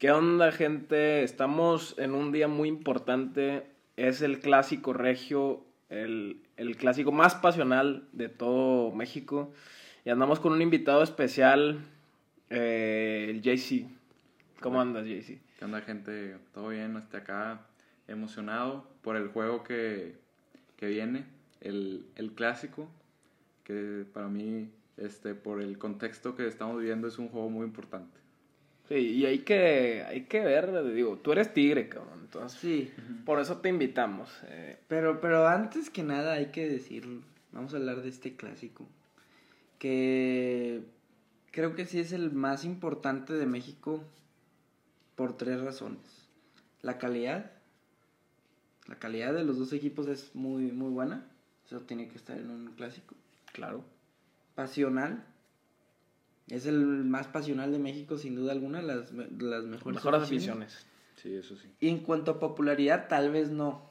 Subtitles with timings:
[0.00, 1.22] ¿Qué onda, gente?
[1.22, 3.66] Estamos en un día muy importante.
[3.98, 9.52] Es el clásico regio, el, el clásico más pasional de todo México.
[10.06, 11.80] Y andamos con un invitado especial,
[12.48, 13.88] eh, el JC.
[14.60, 15.38] ¿Cómo andas, JC?
[15.58, 16.38] ¿Qué onda, gente?
[16.54, 16.96] ¿Todo bien?
[16.96, 17.60] Estoy acá
[18.08, 20.16] emocionado por el juego que,
[20.78, 21.26] que viene,
[21.60, 22.88] el, el clásico,
[23.64, 28.19] que para mí, este, por el contexto que estamos viviendo, es un juego muy importante.
[28.90, 32.92] Sí, y hay que, hay que ver, digo, tú eres tigre, cabrón, entonces Sí,
[33.24, 34.28] por eso te invitamos.
[34.48, 34.80] eh.
[34.88, 37.06] pero, pero antes que nada hay que decir,
[37.52, 38.88] vamos a hablar de este clásico,
[39.78, 40.82] que
[41.52, 44.02] creo que sí es el más importante de México
[45.14, 46.28] por tres razones.
[46.82, 47.52] La calidad,
[48.88, 51.24] la calidad de los dos equipos es muy, muy buena,
[51.64, 53.14] eso tiene que estar en un clásico.
[53.52, 53.84] Claro.
[54.56, 55.24] Pasional,
[56.50, 60.74] es el más pasional de México sin duda alguna, las, las mejores, Mejores aficiones.
[60.74, 60.86] aficiones.
[61.16, 61.68] Sí, eso sí.
[61.80, 63.90] Y en cuanto a popularidad, tal vez no.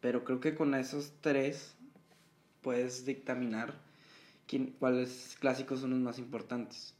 [0.00, 1.76] Pero creo que con esos tres
[2.60, 3.74] puedes dictaminar
[4.46, 6.94] quién, cuáles clásicos son los más importantes.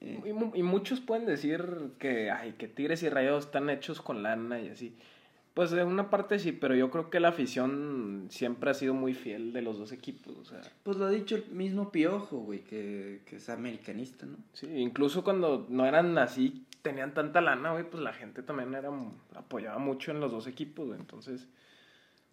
[0.00, 4.22] Eh, Y, y muchos pueden decir que, ay, que Tigres y Rayados están hechos con
[4.22, 4.96] lana y así.
[5.54, 9.12] Pues de una parte sí, pero yo creo que la afición siempre ha sido muy
[9.12, 10.34] fiel de los dos equipos.
[10.38, 14.38] O sea, pues lo ha dicho el mismo Piojo, güey, que, que es americanista, ¿no?
[14.54, 18.90] sí, incluso cuando no eran así, tenían tanta lana, güey, pues la gente también era,
[19.34, 20.98] apoyaba mucho en los dos equipos, güey.
[20.98, 21.46] Entonces,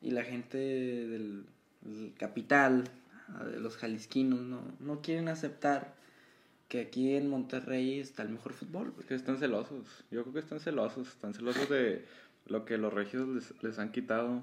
[0.02, 1.46] Y la gente del,
[1.82, 2.86] del capital,
[3.52, 5.94] de los jalisquinos, no, no quieren aceptar
[6.70, 9.06] que aquí en Monterrey está el mejor fútbol, güey.
[9.08, 10.06] Que están celosos.
[10.12, 11.08] Yo creo que están celosos.
[11.08, 12.06] Están celosos de
[12.48, 14.42] lo que los regios les, les han quitado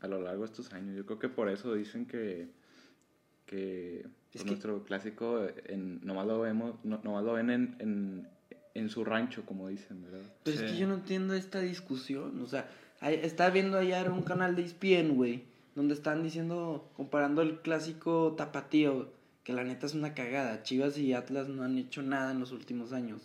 [0.00, 0.96] a lo largo de estos años.
[0.96, 2.48] Yo creo que por eso dicen que,
[3.46, 7.76] que, Es pues, que- nuestro clásico en, nomás lo vemos, no, nomás lo ven en,
[7.78, 8.28] en,
[8.74, 10.20] en su rancho, como dicen, ¿verdad?
[10.42, 10.66] Pero es Sí.
[10.74, 12.40] que yo no entiendo esta discusión.
[12.42, 12.68] O sea,
[13.00, 18.34] hay- estaba viendo ayer un canal de ESPN, güey, donde están diciendo, comparando el clásico
[18.36, 19.12] tapatío,
[19.44, 20.62] que la neta es una cagada.
[20.62, 23.20] Chivas y Atlas no han hecho nada en los últimos años.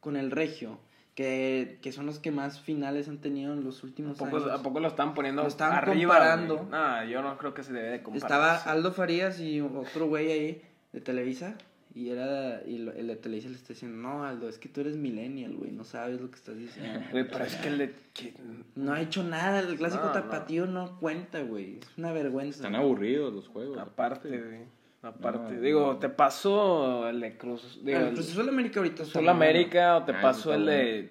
[0.00, 0.78] Con el Regio,
[1.16, 4.50] que, que son los que más finales han tenido en los ¿a últimos poco, años.
[4.50, 6.14] ¿a poco lo estaban poniendo Lo estaban arriba?
[6.14, 6.56] comparando.
[6.58, 6.68] güey?
[6.70, 8.22] Nah, yo no creo que se debe de comparar.
[8.30, 10.62] Estaba Aldo Farías y otro güey ahí
[10.92, 11.56] de Televisa.
[11.94, 14.82] Y era y lo- el de Televisa le está diciendo, no, Aldo, es que tú
[14.82, 17.00] eres millennial, güey, no sabes lo que estás diciendo.
[17.10, 17.94] Güey, pero es que el de...
[18.12, 18.34] que-
[18.74, 20.12] No ha hecho nada, el clásico No, no.
[20.12, 20.98] tapatío no.
[21.00, 21.78] cuenta, güey.
[21.80, 22.58] Es una vergüenza.
[22.58, 23.78] Están aburridos los juegos.
[23.78, 24.60] Aparte, güey.
[25.08, 25.98] Aparte, No, digo, no.
[25.98, 27.80] te paso el de Cruz.
[27.84, 31.10] Digo, El el Cruz Azul América ahorita Azul América o te Ah, paso el de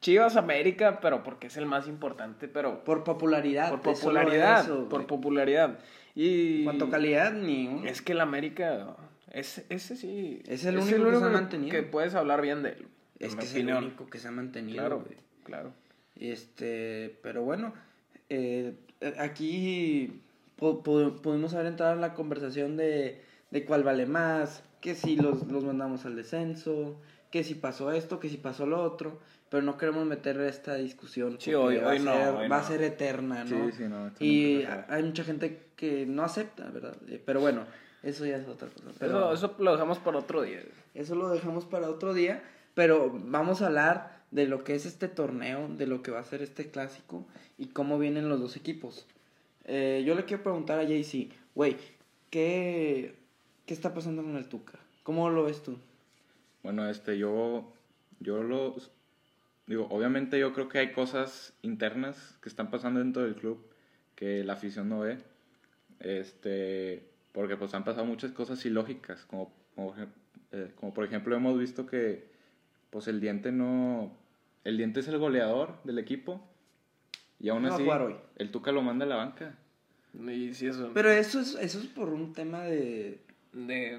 [0.00, 2.84] Chivas América, pero porque es el más importante, pero.
[2.84, 3.70] Por popularidad.
[3.70, 5.78] por popularidad, eso, por popularidad.
[6.14, 7.86] Y En cuanto a calidad, ni uno.
[7.86, 8.96] es que el América
[9.32, 11.70] ese, ese sí Es el único que se ha mantenido.
[11.70, 12.86] que puedes hablar bien de él.
[13.18, 15.16] Es que es el único que se ha mantenido, Claro, güey.
[15.44, 15.72] claro.
[16.18, 17.74] Este, pero bueno,
[18.30, 18.74] eh,
[19.18, 20.22] aquí
[20.58, 25.16] pu- pu- pudimos haber entrado en la conversación de, de cuál vale más, que si
[25.16, 29.62] los, los mandamos al descenso, que si pasó esto, que si pasó lo otro, pero
[29.62, 31.36] no queremos meter esta discusión.
[31.40, 33.66] Sí, hoy- va, hoy a no, ser, hoy va a ser eterna, ¿no?
[33.66, 34.10] Sí, sí, no.
[34.20, 36.96] Y hay mucha gente que no acepta, ¿verdad?
[37.08, 37.64] Eh, Pero bueno,
[38.02, 38.90] eso ya es otra cosa.
[38.98, 40.60] Pero Eso, eso lo dejamos para otro día.
[40.94, 42.42] eso lo dejamos para otro día,
[42.74, 46.24] pero vamos a hablar de lo que es este torneo, de lo que va a
[46.24, 47.24] ser este clásico
[47.58, 49.06] y cómo vienen los dos equipos.
[49.64, 51.76] Eh, yo le quiero preguntar a JC, güey,
[52.30, 53.14] ¿qué,
[53.66, 54.78] ¿qué está pasando con el Tuca?
[55.02, 55.76] ¿Cómo lo ves tú?
[56.62, 57.72] Bueno, este, yo,
[58.20, 58.76] yo lo,
[59.66, 63.64] digo, obviamente yo creo que hay cosas internas que están pasando dentro del club
[64.14, 65.18] que la afición no ve,
[66.00, 69.94] este, porque pues han pasado muchas cosas ilógicas, como, como,
[70.52, 72.30] eh, como por ejemplo hemos visto que,
[72.90, 74.16] pues el diente no,
[74.64, 76.40] el diente es el goleador del equipo
[77.38, 78.16] y aún No va a así jugar hoy.
[78.36, 79.58] el Tuca lo manda a la banca.
[80.14, 80.92] Y sí, eso.
[80.94, 83.20] Pero eso es, eso es por un tema de
[83.56, 83.98] de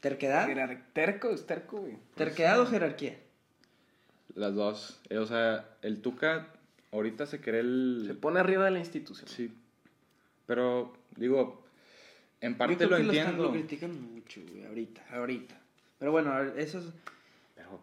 [0.00, 0.46] terquedad.
[0.46, 1.96] jerar- terco, es terco, güey.
[2.14, 3.16] ¿Terquedad o jerarquía?
[4.34, 6.48] Las dos, Eh, o sea, el Tuca
[6.92, 8.04] ahorita se cree el...
[8.06, 9.28] Se pone arriba de la institución.
[9.28, 9.52] Sí.
[10.46, 11.62] Pero, digo,
[12.40, 13.42] en Yo parte creo lo que entiendo.
[13.44, 15.60] lo critican mucho, güey, ahorita, ahorita.
[15.98, 16.86] Pero bueno, eso es...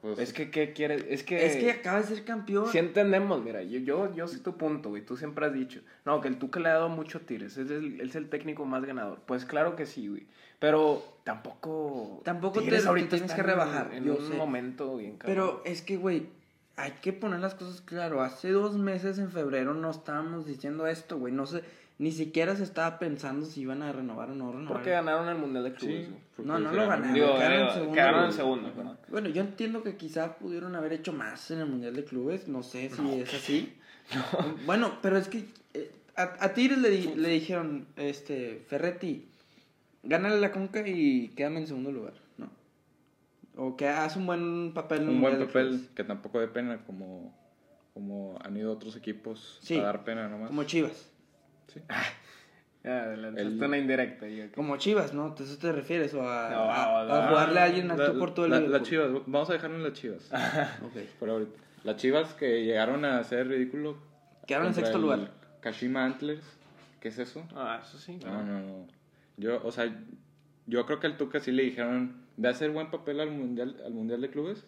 [0.01, 1.05] Pues, Es que, ¿qué quieres?
[1.09, 1.45] Es que...
[1.45, 2.67] Es que acaba de ser campeón.
[2.67, 5.05] Si entendemos, mira, yo, yo, yo sé tu punto, güey.
[5.05, 7.57] Tú siempre has dicho, no, que el Tuca le ha dado mucho tires.
[7.57, 9.19] Es el, es el técnico más ganador.
[9.25, 10.27] Pues claro que sí, güey.
[10.59, 12.21] Pero tampoco.
[12.25, 14.33] Tampoco te- te tienes que rebajar, En un sé.
[14.33, 15.35] momento bien cabrón.
[15.35, 16.27] Pero es que, güey,
[16.75, 18.21] hay que poner las cosas claro.
[18.21, 21.33] Hace dos meses, en febrero, no estábamos diciendo esto, güey.
[21.33, 21.63] No sé,
[21.99, 24.73] ni siquiera se estaba pensando si iban a renovar o no renovar.
[24.73, 26.07] Porque ganaron el Mundial de Clubes.
[26.07, 27.13] Sí, No, no lo ganaron.
[27.13, 28.33] Digo, quedaron en digo, segundo quedaron en lugar.
[28.33, 28.73] segundo.
[28.73, 28.97] perdón.
[29.09, 32.63] Bueno, yo entiendo que quizá pudieron haber hecho más en el Mundial de Clubes, no
[32.63, 33.73] sé si es así.
[34.65, 39.27] Bueno, pero es que eh, a, a Tigres le, di- le dijeron, este, Ferretti,
[40.01, 42.49] gánale la conca y quédame en segundo lugar, ¿no?
[43.55, 47.35] O que haz un buen papel en Un buen papel que tampoco de pena, como,
[47.93, 49.77] como han ido otros equipos Sí.
[49.77, 50.47] a dar pena nomás.
[50.47, 51.11] Como Chivas.
[51.73, 51.81] Sí.
[52.83, 54.27] Ya, adelantaste El- una indirecta.
[54.27, 55.35] yo- Como Chivas, ¿no?
[55.37, 56.13] ¿A eso te refieres?
[56.13, 58.51] ¿O a, No, a- no, a jugarle a alguien La- al tú por todo el
[58.51, 60.29] la, las chivas, vamos a dejarlo en las chivas.
[60.83, 60.95] Ok.
[61.19, 61.59] por ahorita.
[61.83, 63.97] Las chivas que llegaron a hacer ridículo.
[64.47, 65.31] Quedaron en sexto lugar.
[65.61, 66.43] Kashima Antlers.
[67.01, 67.45] ¿Qué es eso?
[67.55, 68.17] Ah, eso sí.
[68.25, 68.87] No, no, no.
[69.37, 69.93] Yo, o sea,
[70.65, 73.77] yo creo que al Tuca sí le dijeron, ve a hacer buen papel al mundial,
[73.85, 74.65] al mundial de clubes.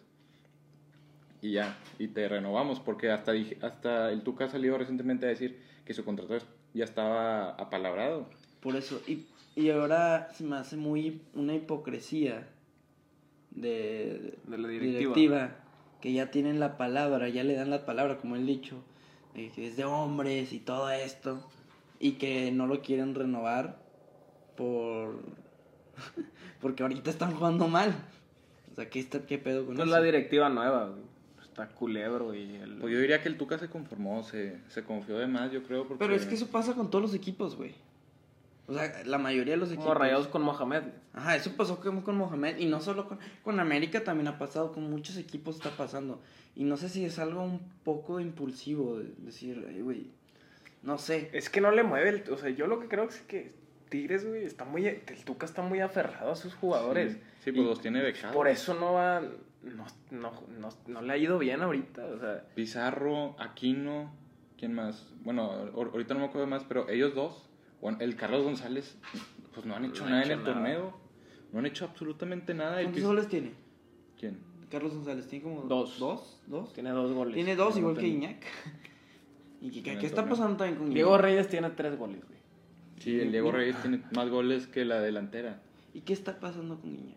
[1.42, 3.32] Y ya, y te renovamos, porque hasta,
[3.62, 8.26] hasta el Tuca ha salido recientemente a decir que su contrato es- ya estaba apalabrado.
[8.60, 9.00] Por eso.
[9.06, 9.26] Y,
[9.56, 12.48] y ahora se me hace muy una hipocresía
[13.50, 15.56] de, De la directiva.
[16.00, 18.82] que ya tienen la palabra, ya le dan la palabra, como el dicho,
[19.34, 21.46] de que es de hombres y todo esto,
[22.00, 23.78] y que no lo quieren renovar
[24.56, 25.20] por
[26.60, 27.94] porque ahorita están jugando mal.
[28.70, 29.96] O sea, ¿qué, está, qué pedo con Pues eso?
[29.96, 31.02] la directiva nueva, güey.
[31.52, 32.78] Está culebro y el...
[32.78, 35.86] Pues yo diría que el Tuca se conformó, se, se confió de más, yo creo.
[35.86, 35.98] Porque...
[36.02, 37.74] Pero es que eso pasa con todos los equipos, güey.
[38.66, 39.84] O sea, la mayoría de los equipos.
[39.84, 40.84] Como rayados con Mohamed.
[41.12, 44.72] Ajá, eso pasó con, con Mohamed y no solo con, con América, también ha pasado,
[44.72, 46.22] con muchos equipos está pasando.
[46.56, 50.06] Y no sé si es algo un poco impulsivo de decir, "Ay, güey,
[50.82, 51.28] no sé.
[51.34, 52.32] Es que no le mueve el...
[52.32, 53.52] O sea, yo lo que creo es que
[53.90, 54.86] Tigres, güey, está muy...
[54.86, 57.12] El Tuca está muy aferrado a sus jugadores.
[57.12, 58.34] Sí, sí, pues Y los tiene becados.
[58.34, 59.22] Por eso no va...
[59.62, 62.44] No, no, no, no le ha ido bien ahorita, o sea...
[62.54, 64.12] Pizarro, Aquino,
[64.58, 65.06] ¿quién más?
[65.24, 67.48] Bueno, ahor- ahorita no me acuerdo más, pero ellos dos,
[67.80, 68.96] bueno, el Carlos González,
[69.54, 70.54] pues no han hecho No nada hecho en el nada.
[70.54, 70.96] torneo.
[71.52, 72.80] No han hecho absolutamente nada.
[72.80, 73.52] El ¿Cuántos goles tiene?
[74.18, 74.38] ¿Quién?
[74.70, 75.98] Carlos González tiene como Dos.
[75.98, 76.40] ¿Dos?
[76.46, 76.72] ¿Dos?
[76.72, 77.34] Tiene dos goles.
[77.34, 78.08] Tiene dos, igual que.
[78.08, 78.42] Iñak.
[79.60, 80.94] ¿Y qué, está pasando también con Iñak?
[80.94, 82.38] Diego Reyes tiene tres goles, güey.
[82.98, 85.60] Sí, el Diego Reyes tiene más goles que la delantera.
[85.92, 87.16] ¿Y qué está pasando con Iñak?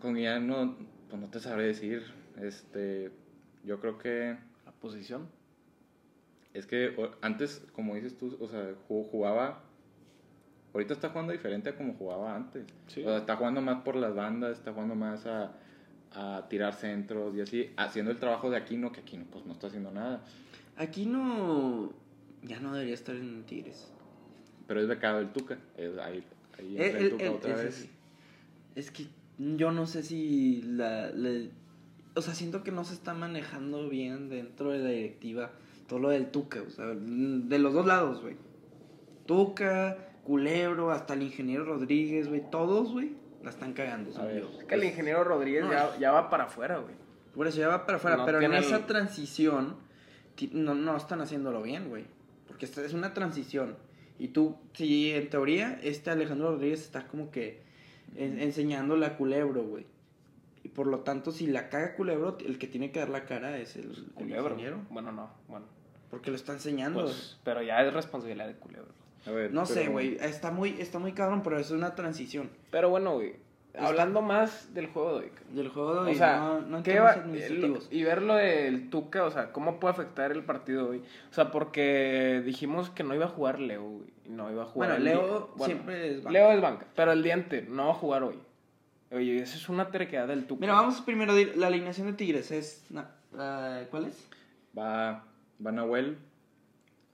[0.00, 0.76] Con Guiñac no,
[1.08, 2.02] pues no te sabré decir.
[2.40, 3.10] Este,
[3.64, 5.28] yo creo que La posición.
[6.54, 9.62] es que antes, como dices tú, o sea, ju- jugaba.
[10.74, 12.66] Ahorita está jugando diferente a como jugaba antes.
[12.88, 13.00] Sí.
[13.02, 15.52] O sea, está jugando más por las bandas, está jugando más a,
[16.12, 19.68] a tirar centros y así, haciendo el trabajo de Aquino, que Aquino pues no está
[19.68, 20.22] haciendo nada.
[20.76, 21.92] Aquí no...
[22.42, 23.90] Ya no debería estar en Tigres.
[24.68, 25.58] Pero es becado el Tuca.
[25.76, 26.22] Es, ahí
[26.58, 27.88] ahí Eh, entra el el- Tuca el- otra vez.
[28.74, 29.06] Es que
[29.38, 31.48] yo no sé si la, la-
[32.14, 35.50] O sea, siento que no se está manejando bien dentro de la directiva
[35.86, 36.62] todo lo del Tuca.
[36.66, 38.36] O sea, de los dos lados, güey.
[39.26, 42.42] Tuca, Culebro, hasta el ingeniero Rodríguez, güey.
[42.50, 43.12] Todos, güey,
[43.42, 44.18] la están cagando.
[44.20, 44.44] A ver.
[44.58, 46.94] Es que el ingeniero Rodríguez No, ya, ya va para afuera, güey.
[47.34, 48.16] Por eso ya va para afuera.
[48.16, 49.76] No pero en tiene esa transición
[50.52, 52.04] no, no están haciéndolo bien, güey.
[52.46, 53.76] Porque esta es una transición.
[54.18, 57.62] Y tú, si en teoría, este Alejandro Rodríguez está como que
[58.14, 59.86] en- enseñándole a Culebro, güey.
[60.62, 63.58] Y por lo tanto, si la caga Culebro, el que tiene que dar la cara
[63.58, 64.50] es el, el Culebro.
[64.54, 64.82] ingeniero.
[64.90, 65.66] Bueno, no, bueno.
[66.10, 67.04] Porque lo está enseñando.
[67.04, 68.90] Pues, pero ya es responsabilidad de Culebro.
[69.26, 70.16] A ver, no sé, güey.
[70.20, 72.48] Está muy, está muy cabrón, pero es una transición.
[72.70, 73.34] Pero bueno, güey.
[73.78, 75.32] Hablando más del juego de hoy.
[75.50, 77.88] Del juego de O hoy, sea, no, no en ¿qué temas va- administrativos.
[77.90, 81.02] el- y ver lo del Tuca, o sea, ¿cómo puede afectar el partido hoy?
[81.30, 84.08] O sea, porque dijimos que no iba a jugar Leo, güey.
[84.26, 84.88] No iba a jugar.
[84.90, 86.30] Bueno, Leo bueno, siempre es banca.
[86.30, 88.38] Leo es banca, pero el diente no va a jugar hoy.
[89.12, 90.60] Oye, esa es una terquedad del Tuca.
[90.60, 92.84] Mira, vamos primero a decir, la alineación de Tigres es...
[92.90, 94.28] na- ah, ¿Cuál es?
[94.76, 95.24] Va,
[95.64, 96.18] va Nahuel,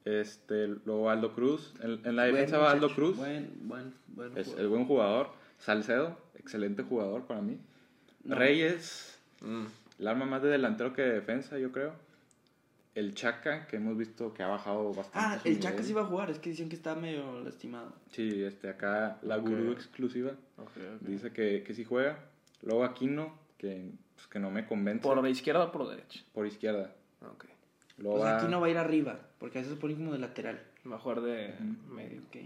[0.04, 1.74] este, luego Aldo Cruz.
[1.82, 3.16] En, en la defensa Buen va Aldo Cruz.
[3.16, 5.28] Buen, buen, buen Es el buen jugador.
[5.58, 7.58] Salcedo, excelente jugador para mí.
[8.24, 8.34] No.
[8.36, 9.64] Reyes, Mm.
[9.98, 11.94] el arma más de delantero que de defensa, yo creo.
[12.94, 15.18] El Chaca, que hemos visto que ha bajado bastante.
[15.18, 17.92] Ah, el Chaca sí va a jugar, es que dicen que está medio lastimado.
[18.10, 19.48] Sí, este, acá la Ok.
[19.48, 21.00] gurú exclusiva Ok, ok.
[21.00, 22.18] dice que, que sí juega.
[22.62, 25.02] Luego Aquino, que, pues, que no me convence.
[25.02, 26.20] ¿Por la izquierda o por derecha?
[26.34, 26.92] por izquierda.
[27.22, 27.46] Ok.
[27.98, 30.12] Luego Pues va, aquí no va a ir arriba, porque a veces se pone como
[30.12, 30.62] de lateral.
[30.90, 31.54] Va a jugar de
[31.90, 32.20] medio.
[32.20, 32.36] Ok.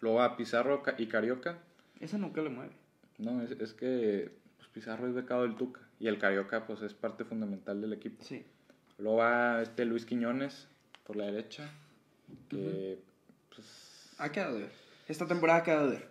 [0.00, 1.58] luego va Pizarro y Carioca.
[1.98, 2.72] Eso nunca lo mueve.
[3.18, 5.80] No, es, es que pues, Pizarro es becado del Tuca.
[5.98, 8.22] Y el Carioca, pues, es parte fundamental del equipo.
[8.22, 8.44] Sí.
[8.98, 10.68] Luego va este Luis Quiñones
[11.04, 11.70] por la derecha.
[12.48, 12.98] Que,
[13.54, 14.72] pues, Ha quedado de ver.
[15.08, 16.08] Esta temporada ha quedado de ver.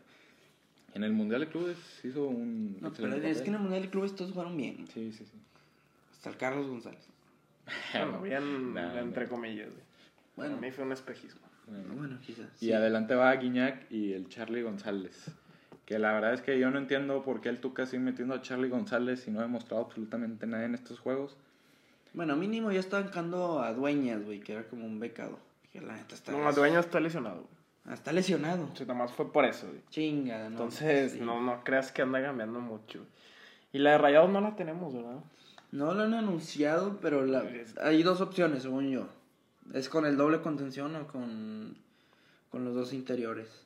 [0.93, 2.79] en el Mundial de Clubes hizo un.
[2.81, 4.87] No, pero es que en el Mundial de Clubes todos jugaron bien.
[4.87, 5.37] Sí, sí, sí.
[6.11, 7.05] Hasta el Carlos González.
[7.93, 9.83] Bueno, bien, Nah, entre comillas, güey.
[10.37, 10.55] Bueno.
[10.55, 11.41] Para mí fue un espejismo.
[11.67, 11.93] Bueno.
[11.95, 12.47] Bueno, quizás.
[12.61, 12.71] Y sí.
[12.73, 15.25] adelante va Guiñac y el Charlie González.
[15.85, 18.41] Que la verdad es que yo no entiendo por qué el Tuca sigue metiendo a
[18.41, 21.37] Charlie González y no ha demostrado absolutamente nada en estos juegos.
[22.13, 25.37] Bueno, mínimo ya está bancando a Dueñas, güey, que era como un becado.
[25.71, 26.31] Que la neta está.
[26.31, 27.35] No, el dueño está lesionado.
[27.41, 27.47] güey.
[27.87, 28.69] Ah, está lesionado.
[28.71, 29.81] O sea, nada más fue por eso, güey.
[29.91, 30.47] Chinga, ¿no?
[30.47, 31.19] Entonces, Sí.
[31.21, 33.05] no, no creas que anda cambiando mucho.
[33.73, 35.19] Y la de Rayados no la tenemos, ¿verdad?
[35.71, 37.43] No lo han anunciado, pero la-
[37.83, 39.07] hay dos opciones, según yo.
[39.73, 41.75] Es con el doble contención o con,
[42.49, 43.64] con los dos interiores.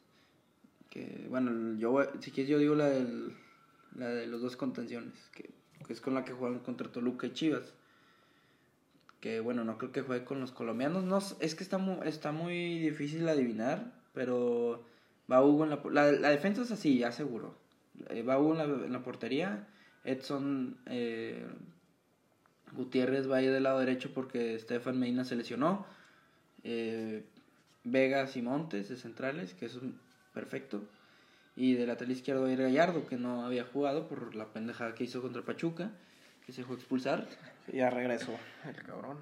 [0.89, 3.33] Que, bueno, yo si quieres yo digo la, del,
[3.95, 5.49] la de los dos contenciones, que,
[5.87, 7.73] es con la que juegan contra Toluca y Chivas.
[9.19, 11.03] Que bueno, no creo que juegue con los colombianos.
[11.03, 14.85] No, es que está muy, está muy difícil adivinar, pero
[15.31, 17.55] va Hugo en la, la, la defensa es así, ya seguro.
[18.09, 19.67] Eh, va Hugo en la, en la portería,
[20.03, 21.45] Edson eh,
[22.73, 25.85] Gutiérrez va a ir del lado derecho porque Estefan Medina se lesionó.
[26.63, 27.23] Eh,
[27.83, 29.83] Vegas y Montes de centrales, que eso es
[30.33, 30.81] perfecto.
[31.55, 34.95] Y de lateral izquierdo va a ir Gallardo, que no había jugado por la pendejada
[34.95, 35.91] que hizo contra Pachuca,
[36.45, 37.27] que se dejó expulsar.
[37.73, 39.17] Ya regresó el cabrón.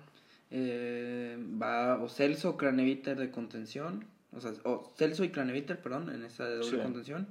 [0.51, 4.05] Eh, va o Celso o Craneviter de contención.
[4.33, 6.77] O sea, o Celso y Craneviter, perdón, en esa de doble Sí.
[6.77, 7.27] contención.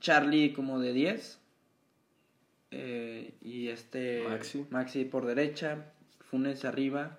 [0.00, 1.38] Charlie como de 10.
[2.70, 4.66] Eh, y este Maxi.
[4.70, 5.86] Maxi por derecha.
[6.20, 7.18] Funes arriba.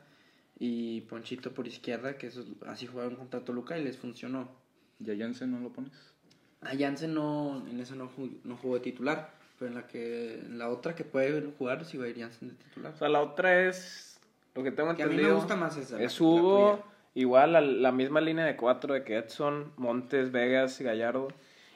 [0.59, 4.49] Y Ponchito por izquierda, que eso, así jugaron contra Toluca y les funcionó.
[4.99, 5.91] ¿Y a Jansen no lo pones?
[6.61, 9.31] A Jansen no, en esa no, ju- no jugó de titular.
[9.59, 12.49] Pero en la que en la otra que puede jugar, sí va a ir Jansen
[12.49, 12.93] de titular.
[12.93, 14.19] O sea, la otra es.
[14.55, 15.37] Lo que tengo Que a mí me entendido.
[15.37, 16.01] gusta más esa.
[16.01, 16.83] Es Hugo,
[17.15, 21.27] igual la, la misma línea de cuatro de que Edson, Montes, Vegas y Gallardo.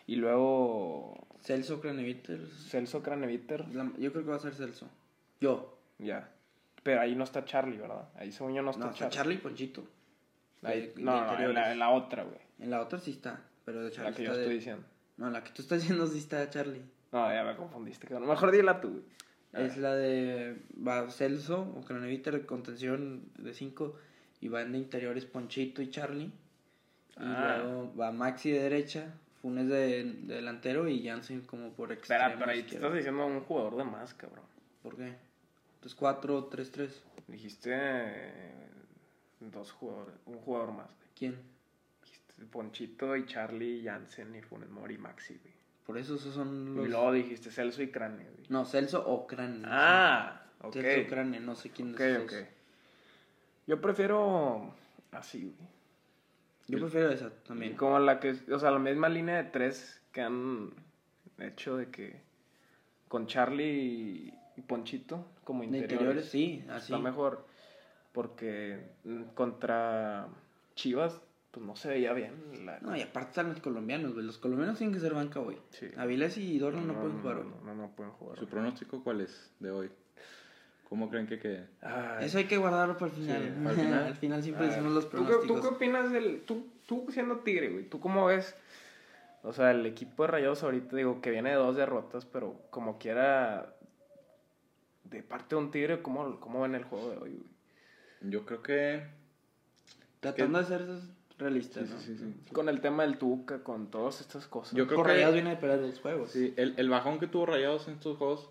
[0.06, 2.40] Y luego Celso Craneviter.
[2.70, 3.68] Celso Craneviter.
[3.74, 4.88] La- yo creo que va a ser Celso.
[5.42, 5.78] Yo.
[6.00, 6.30] Ya.
[6.84, 8.08] Pero ahí no está Charlie, ¿verdad?
[8.16, 9.16] Ahí según yo no está No, está Charlie.
[9.18, 9.84] Charlie y Ponchito.
[10.64, 11.56] Ahí- de- de no, no, en interiores.
[11.56, 12.40] la, en la otra, güey.
[12.60, 14.84] En la otra sí está, pero de Charlie La que yo está estoy de- diciendo.
[15.18, 16.82] No, la que tú estás diciendo sí está Charlie.
[17.12, 18.30] No, ya me confundiste, cabrón.
[18.30, 19.66] Mejor dila tú, güey.
[19.66, 23.96] Es la de va Celso o Craneviter de contención de 5
[24.42, 26.26] y van de interiores Ponchito y Charlie.
[26.26, 26.32] Y
[27.18, 27.58] Ah.
[27.64, 32.22] luego va Maxi de derecha, Funes de, de delantero y Jansen como por extremo.
[32.24, 34.44] Espera, pero ahí te estás diciendo un jugador de más, cabrón.
[34.84, 35.16] ¿Por qué?
[35.76, 36.90] Entonces 4-3-3.
[37.28, 38.70] Dijiste eh,
[39.40, 41.08] dos jugadores, un jugador más, güey.
[41.16, 41.36] ¿Quién?
[42.46, 45.54] Ponchito y Charlie, Jansen y Funes Mori y Maxi, güey.
[45.86, 46.86] Por eso esos son los...
[46.86, 48.46] Y luego dijiste Celso y Crane, güey.
[48.50, 49.62] No, Celso o Crane.
[49.66, 50.74] Ah, ok.
[50.74, 52.32] Celso o Crane, no sé quién Ok, de esos ok.
[52.32, 52.48] dos.
[53.68, 54.74] Yo prefiero
[55.12, 55.70] así, güey.
[56.68, 57.76] Yo prefiero esa también.
[57.76, 60.72] Como la que, o sea, la misma línea de tres que han
[61.40, 62.20] hecho de que
[63.08, 65.92] con Charlie y Ponchito como interiores.
[65.94, 66.92] interiores, sí, así.
[66.92, 67.46] Está mejor
[68.12, 68.82] porque
[69.34, 70.28] contra
[70.76, 71.22] Chivas
[71.58, 72.34] pues no se veía bien.
[72.66, 74.26] la- No, y aparte están los colombianos, güey.
[74.26, 75.58] Los colombianos tienen que ser banca hoy.
[75.72, 75.88] Sí.
[75.98, 77.48] Avilés y Dorlan no, pueden jugar no, hoy.
[77.66, 78.38] No, no, no pueden jugar.
[78.38, 78.52] ¿Su hoy.
[78.52, 79.92] pronóstico cuál es de hoy?
[80.88, 81.68] ¿Cómo creen que quede?
[81.82, 82.26] Ay.
[82.26, 83.42] Eso hay que guardarlo para el final.
[83.42, 84.04] Sí, al final.
[84.06, 85.56] al final siempre decimos los ¿tú qué- pronósticos.
[85.58, 86.42] ¿Tú qué opinas del...
[86.46, 88.56] Tú, tú siendo Tigre, güey, ¿tú cómo ves?
[89.44, 92.98] O sea, el equipo de Rayados ahorita, digo, que viene de dos derrotas, pero como
[92.98, 93.76] quiera,
[95.06, 98.32] de parte de un Tigre, ¿cómo, cómo ven el juego de hoy, güey?
[98.32, 99.08] Yo creo que...
[100.20, 100.82] Tratando de ser
[101.38, 102.00] realistas, Sí, ¿no?
[102.00, 102.54] sí, sí, sí.
[102.54, 104.74] Con el tema del Tuca, con todas estas cosas.
[104.76, 106.32] Yo creo Por que- Rayados viene de perder dos juegos.
[106.32, 108.50] Sí, el, el bajón que tuvo Rayados en estos juegos,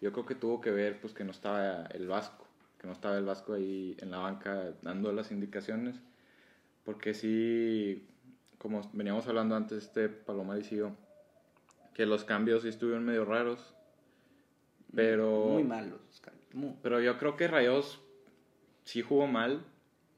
[0.00, 2.46] yo creo que tuvo que ver pues que no estaba el Vasco,
[2.78, 5.96] que no estaba el Vasco ahí en la banca dando las indicaciones,
[6.84, 8.06] porque sí,
[8.58, 10.92] como veníamos hablando antes, este Palomar y yo,
[11.94, 13.74] que los cambios sí estuvieron medio raros,
[14.94, 15.46] pero...
[15.50, 16.00] Muy malos.
[16.06, 16.74] los cambios, muy.
[16.82, 18.00] Pero yo creo que Rayados
[18.84, 19.64] sí jugó mal,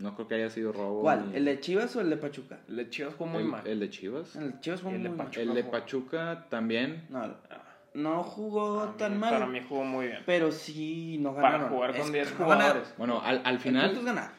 [0.03, 1.01] no creo que haya sido robo.
[1.03, 1.31] ¿Cuál?
[1.31, 2.61] ni- ¿El de Chivas o el de Pachuca?
[2.69, 3.67] El de Chivas jugó muy el- mal.
[3.67, 4.37] El de Chivas.
[4.37, 5.27] El de Chivas fue el muy de mal.
[5.27, 5.43] Pachuca.
[5.43, 7.07] El de Pachuca también.
[7.09, 7.35] No,
[7.95, 9.33] no jugó mí- tan mal.
[9.33, 10.19] Para mí jugó muy bien.
[10.27, 11.73] Pero sí no Para ganaron.
[11.73, 12.61] jugar Es con que 10 no ganaron.
[12.73, 12.95] jugadores.
[12.99, 14.33] Bueno, al, al final, ganar.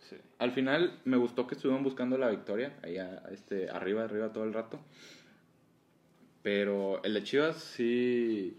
[0.00, 0.16] Sí.
[0.38, 4.44] al final me gustó que estuvieron buscando la victoria, ahí a- este, arriba, arriba todo
[4.44, 4.80] el rato.
[6.42, 8.58] Pero el de Chivas sí,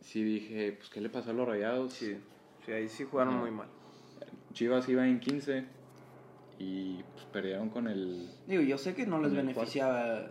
[0.00, 1.92] sí dije, pues ¿qué le pasó a los Rayados?
[1.92, 2.16] Sí,
[2.66, 3.68] sí, ahí sí jugaron muy mal.
[4.52, 5.64] Chivas iba en 15
[6.62, 8.30] y pues perdieron con el...
[8.46, 10.30] Digo, yo sé que no les beneficiaba.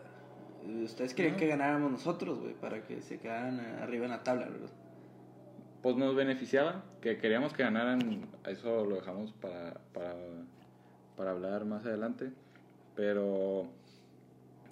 [0.84, 1.40] Ustedes querían No.
[1.40, 4.70] que ganáramos nosotros, güey, para que se quedaran eh, arriba en la tabla, ¿verdad?
[5.82, 10.16] Pues nos beneficiaba, que queríamos que ganaran, eso lo dejamos para, para,
[11.18, 12.32] para hablar más adelante.
[12.96, 13.68] Pero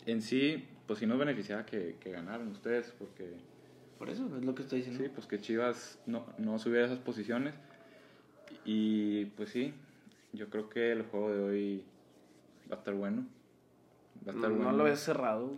[0.06, 3.34] en sí, pues sí nos beneficiaba que, que ganaran ustedes, porque
[3.98, 5.04] Por eso es lo que estoy diciendo.
[5.04, 7.56] sí, pues que Chivas no, no subiera esas posiciones.
[8.64, 9.74] Y pues sí,
[10.34, 11.86] yo creo que el juego de hoy
[12.72, 13.26] va a estar bueno.
[14.28, 14.72] Va a estar no, bueno.
[14.74, 15.52] lo ves cerrado.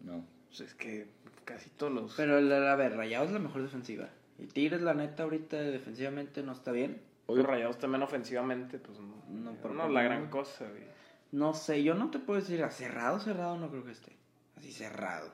[0.00, 0.24] No.
[0.48, 1.06] Pues es que
[1.44, 2.14] casi todos los...
[2.16, 4.08] Pero, la- a ver, Rayados es la mejor defensiva.
[4.38, 7.00] Y Tigres, la neta, ahorita defensivamente no está bien.
[7.28, 10.08] Los rayados también ofensivamente, pues no, No, no, pero no la no.
[10.08, 10.84] gran cosa, güey.
[11.32, 14.12] No sé, yo no te puedo decir, a cerrado, cerrado no creo que esté.
[14.56, 15.30] Así cerrado.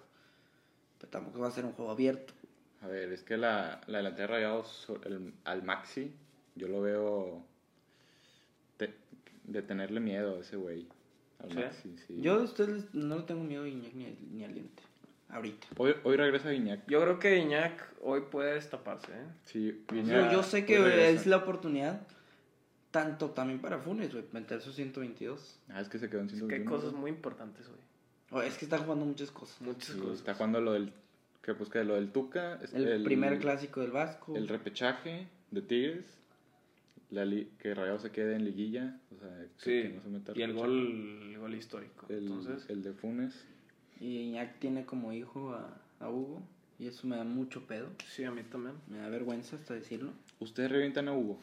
[0.99, 2.32] Pero tampoco va a ser un juego abierto.
[2.80, 6.14] A ver, es que la, la delantera de Rayados, el- al Maxi,
[6.54, 7.44] yo lo veo
[9.52, 10.87] de tenerle miedo a ese güey.
[11.38, 11.56] Al ¿Sí?
[11.56, 12.16] Maxi, sí.
[12.21, 14.82] Yo ustedes no le tengo miedo a Iñak ni, ni aliente.
[15.28, 15.66] Ahorita.
[15.78, 16.87] Hoy, hoy regresa Guiñac.
[16.87, 19.25] Yo creo que Iñak hoy puede destaparse, ¿eh?
[19.47, 22.02] Sí, Yo, Guiñac yo sé que es la oportunidad,
[22.90, 25.59] tanto también para Funes, güey, meter sus 122.
[25.71, 26.71] Ah, es que se quedó en Es que hay 121.
[26.71, 27.80] cosas muy importantes hoy.
[28.38, 29.59] O es que está jugando muchas cosas.
[29.62, 30.18] Muchas Sí, cosas.
[30.18, 30.92] está jugando lo del...
[31.42, 32.61] Que pues que lo del Tuca.
[32.62, 34.37] es El, primer clásico del Vasco.
[34.37, 36.04] El repechaje de Tigres.
[37.12, 38.99] La li- que Rayados se quede en liguilla.
[39.14, 42.07] O sea, que, Sí, que no se meta y el gol, el gol histórico.
[42.09, 43.45] El, Entonces, el de Funes.
[44.00, 46.42] Y Iñak tiene como hijo a, a Hugo.
[46.78, 47.88] Y eso me da mucho pedo.
[48.09, 48.75] sí, a mí también.
[48.88, 50.11] Me da vergüenza hasta decirlo.
[50.40, 51.38] ¿Ustedes revientan a Hugo?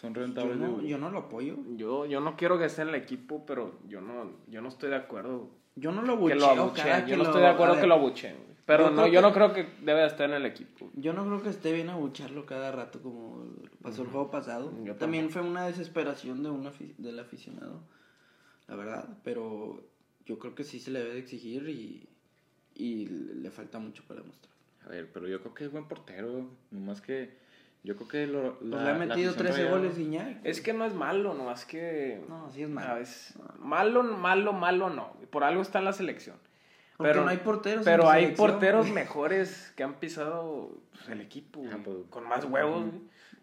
[0.00, 0.82] ¿Son Yo reventables de no, Hugo?
[0.82, 1.56] yo no lo apoyo.
[1.76, 4.90] Yo, yo no quiero que esté en el equipo, pero yo no, yo no estoy
[4.90, 5.48] de acuerdo.
[5.76, 7.04] Yo no lo que bucheo lo cada abucheen.
[7.04, 8.36] que Yo no lo- estoy de acuerdo que lo abucheen.
[8.36, 8.54] güey.
[8.66, 10.90] Pero yo no, creo yo que- no creo que debe de estar en el equipo.
[10.94, 13.44] Yo no creo que esté bien abucharlo cada rato como
[13.82, 14.72] pasó el juego pasado.
[14.84, 17.82] Yo También fue una desesperación de un afi- del aficionado,
[18.68, 19.18] la verdad.
[19.22, 19.82] Pero
[20.24, 22.08] yo creo que sí se le debe de exigir y,
[22.74, 24.54] y le le falta mucho para demostrar.
[24.86, 26.48] A ver, pero yo creo que es buen portero.
[26.70, 27.36] Nomás que...
[27.84, 30.38] Yo creo que lo, Pues la- le ha metido afición 13 rayada- goles Iñak.
[30.42, 32.24] Es que no es malo, no, es que...
[32.28, 32.94] No, sí es malo.
[32.96, 35.12] veces- malo, malo, malo no.
[35.30, 36.36] Por algo está en la selección.
[36.96, 37.84] Porque pero no hay porteros.
[37.84, 42.44] Pero hay selección, porteros mejores que han pisado pues, el equipo, Ah, pues, con más
[42.46, 42.84] huevos.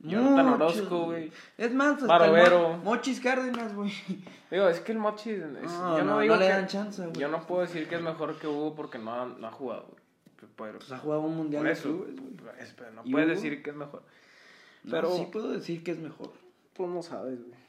[0.03, 1.31] Jonathan Orozco, güey.
[1.59, 2.71] Es más, hasta Barovero.
[2.71, 3.91] el Mo- Mochis Cárdenas, güey.
[4.49, 5.29] Digo, es que el Mochi...
[5.31, 7.13] es- No, yo no, no, digo no le que- dan chance, güey.
[7.19, 9.83] Yo no puedo decir que es mejor que Hugo porque no ha, no ha jugado,
[9.91, 10.01] güey.
[10.57, 12.53] Pero, Pues ha jugado un mundial por de eso, clubes, güey.
[12.59, 13.35] es- pero no ¿Y puedes Hugo?
[13.35, 14.01] decir que es mejor.
[14.83, 16.31] No, Pero- sí puedo decir que es mejor.
[16.73, 17.59] Tú no sabes, güey.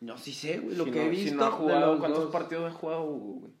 [0.00, 0.76] No, sí sé, güey.
[0.76, 2.32] Lo Si que no- he visto Si no ha de jugado, los ¿cuántos dos.
[2.32, 3.52] partidos ha jugado Hugo, güey?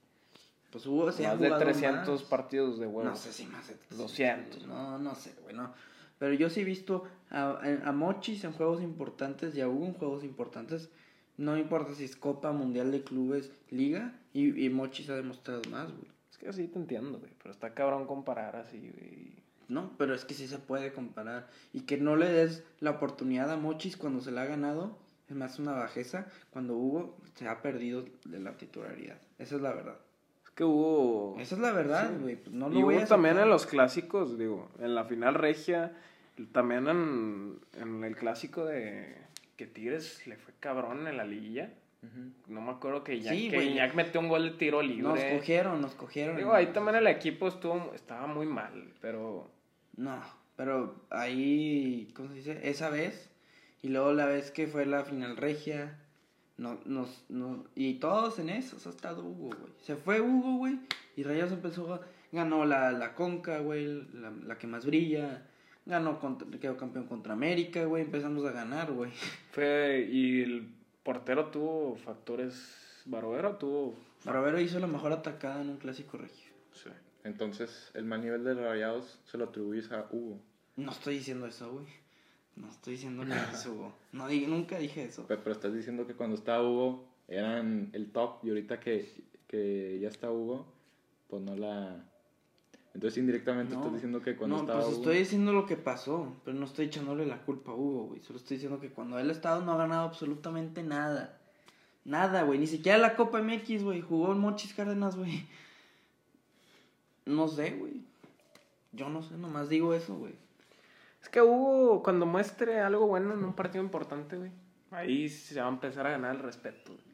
[0.70, 2.28] Pues hubo, sí ha más de jugado 300 más.
[2.30, 3.08] partidos de huevo.
[3.08, 4.66] No sé si más de 200.
[4.66, 5.72] No, no sé, güey, no.
[6.18, 9.86] Pero yo sí he visto a, a, a Mochis en juegos importantes y a Hugo
[9.86, 10.88] en juegos importantes.
[11.36, 14.18] No importa si es Copa, Mundial de Clubes, Liga.
[14.32, 16.10] Y, y Mochis ha demostrado más, güey.
[16.30, 17.32] Es que así te entiendo, güey.
[17.42, 19.41] Pero está cabrón comparar así, güey.
[19.72, 21.48] No, pero es que sí se puede comparar.
[21.72, 24.98] Y que no le des la oportunidad a Mochis cuando se la ha ganado.
[25.28, 29.18] Es más una bajeza cuando Hugo se ha perdido de la titularidad.
[29.38, 29.96] Esa es la verdad.
[30.44, 31.36] Es que hubo.
[31.40, 32.22] Esa es la verdad, Sí.
[32.22, 32.36] güey.
[32.36, 35.92] pues no y voy a también en los clásicos, digo, en la final regia,
[36.52, 39.16] también en, en el clásico de
[39.56, 41.72] que Tigres le fue cabrón en la liguilla.
[42.48, 43.68] No me acuerdo que Iñak, Sí, que güey.
[43.70, 45.02] Iñak metió un gol de tiro libre.
[45.04, 46.36] Nos cogieron, nos cogieron.
[46.36, 49.48] Digo, ahí también el equipo estuvo, estaba muy mal, pero
[49.96, 50.20] No,
[50.56, 52.60] pero ahí, ¿cómo se dice?
[52.68, 53.30] Esa vez,
[53.82, 55.98] y luego la vez que fue la final regia,
[56.56, 59.72] no, nos, no, y todos en eso, ha estado Hugo, güey.
[59.82, 60.78] Se fue Hugo, güey,
[61.16, 62.00] y Rayos empezó, a-
[62.30, 65.46] ganó la, la Conca, güey, la, la que más brilla,
[65.84, 69.10] ganó, contra, quedó campeón contra América, güey, empezamos a ganar, güey.
[69.50, 70.08] fue.
[70.10, 70.68] Y el
[71.02, 72.78] portero tuvo factores.
[73.04, 73.94] Barovero tuvo.
[74.24, 76.52] Barovero hizo la mejor atacada en un clásico regio.
[76.72, 76.88] Sí.
[77.24, 80.40] Entonces, el mal nivel de Rayados se lo atribuyes a Hugo.
[80.76, 81.86] No estoy diciendo eso, güey.
[82.56, 83.92] No estoy diciendo que es Hugo.
[84.12, 85.24] No, nunca dije eso.
[85.28, 89.08] Pero, pero estás diciendo que cuando estaba Hugo eran el top y ahorita que,
[89.46, 90.66] que ya está Hugo,
[91.28, 92.04] pues no la...
[92.94, 95.02] Entonces indirectamente No, estás diciendo que cuando no, estaba pues Hugo...
[95.02, 98.20] estoy diciendo lo que pasó, pero no estoy echándole la culpa a Hugo, güey.
[98.20, 101.38] Solo estoy diciendo que cuando él ha estado no ha ganado absolutamente nada.
[102.04, 102.58] Nada, güey.
[102.58, 104.00] Ni siquiera la Copa MX, güey.
[104.02, 105.46] Jugó en Mochis Cárdenas, güey.
[107.26, 108.02] No sé, güey.
[108.92, 110.34] Yo no sé, nomás digo eso, güey.
[111.22, 114.50] Es que Hugo, cuando muestre algo bueno en un partido importante, güey,
[114.90, 116.92] ahí se va a empezar a ganar el respeto.
[116.92, 117.04] güey.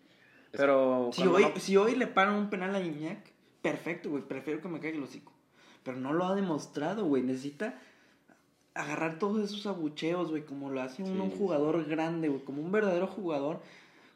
[0.52, 1.10] Pero.
[1.12, 3.18] Si hoy, no- si hoy le paran un penal a Iñak,
[3.62, 4.22] perfecto, güey.
[4.22, 5.32] Prefiero que me caiga el hocico.
[5.84, 7.22] Pero no lo ha demostrado, güey.
[7.22, 7.78] Necesita
[8.74, 10.44] agarrar todos esos abucheos, güey.
[10.44, 12.42] Como lo hace un, un jugador grande, güey.
[12.44, 13.60] Como un verdadero jugador.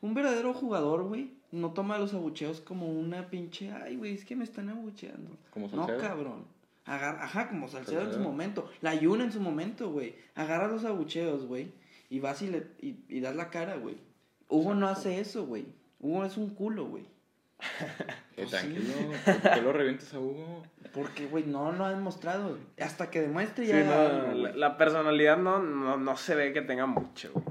[0.00, 1.30] Un verdadero jugador, güey.
[1.52, 3.70] No toma los abucheos como una pinche.
[3.72, 5.36] Ay, güey, es que me están abucheando.
[5.50, 6.44] Como No, cabrón.
[6.84, 8.68] Agarra, ajá, como Salcedo en su momento.
[8.80, 10.14] La Yuna en su momento, güey.
[10.34, 11.70] Agarra los abucheos, güey.
[12.10, 13.96] Y vas y, le, y, y das la cara, güey.
[14.48, 15.66] Hugo no hace eso, güey.
[16.00, 17.04] Hugo es un culo, güey.
[18.34, 18.56] Eh, Pues sí.
[18.56, 18.94] tranquilo,
[19.42, 20.62] ¿por qué lo revientas a Hugo?
[20.94, 22.56] Porque, güey, no lo ha demostrado.
[22.80, 23.84] Hasta que demuestre Sí, ya.
[23.84, 27.44] no, algo, la, la personalidad no, no, no se ve que tenga mucho, güey.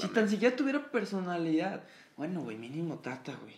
[0.00, 1.82] Si tan siquiera tuviera personalidad.
[2.16, 3.54] Bueno, güey, mínimo trata, güey.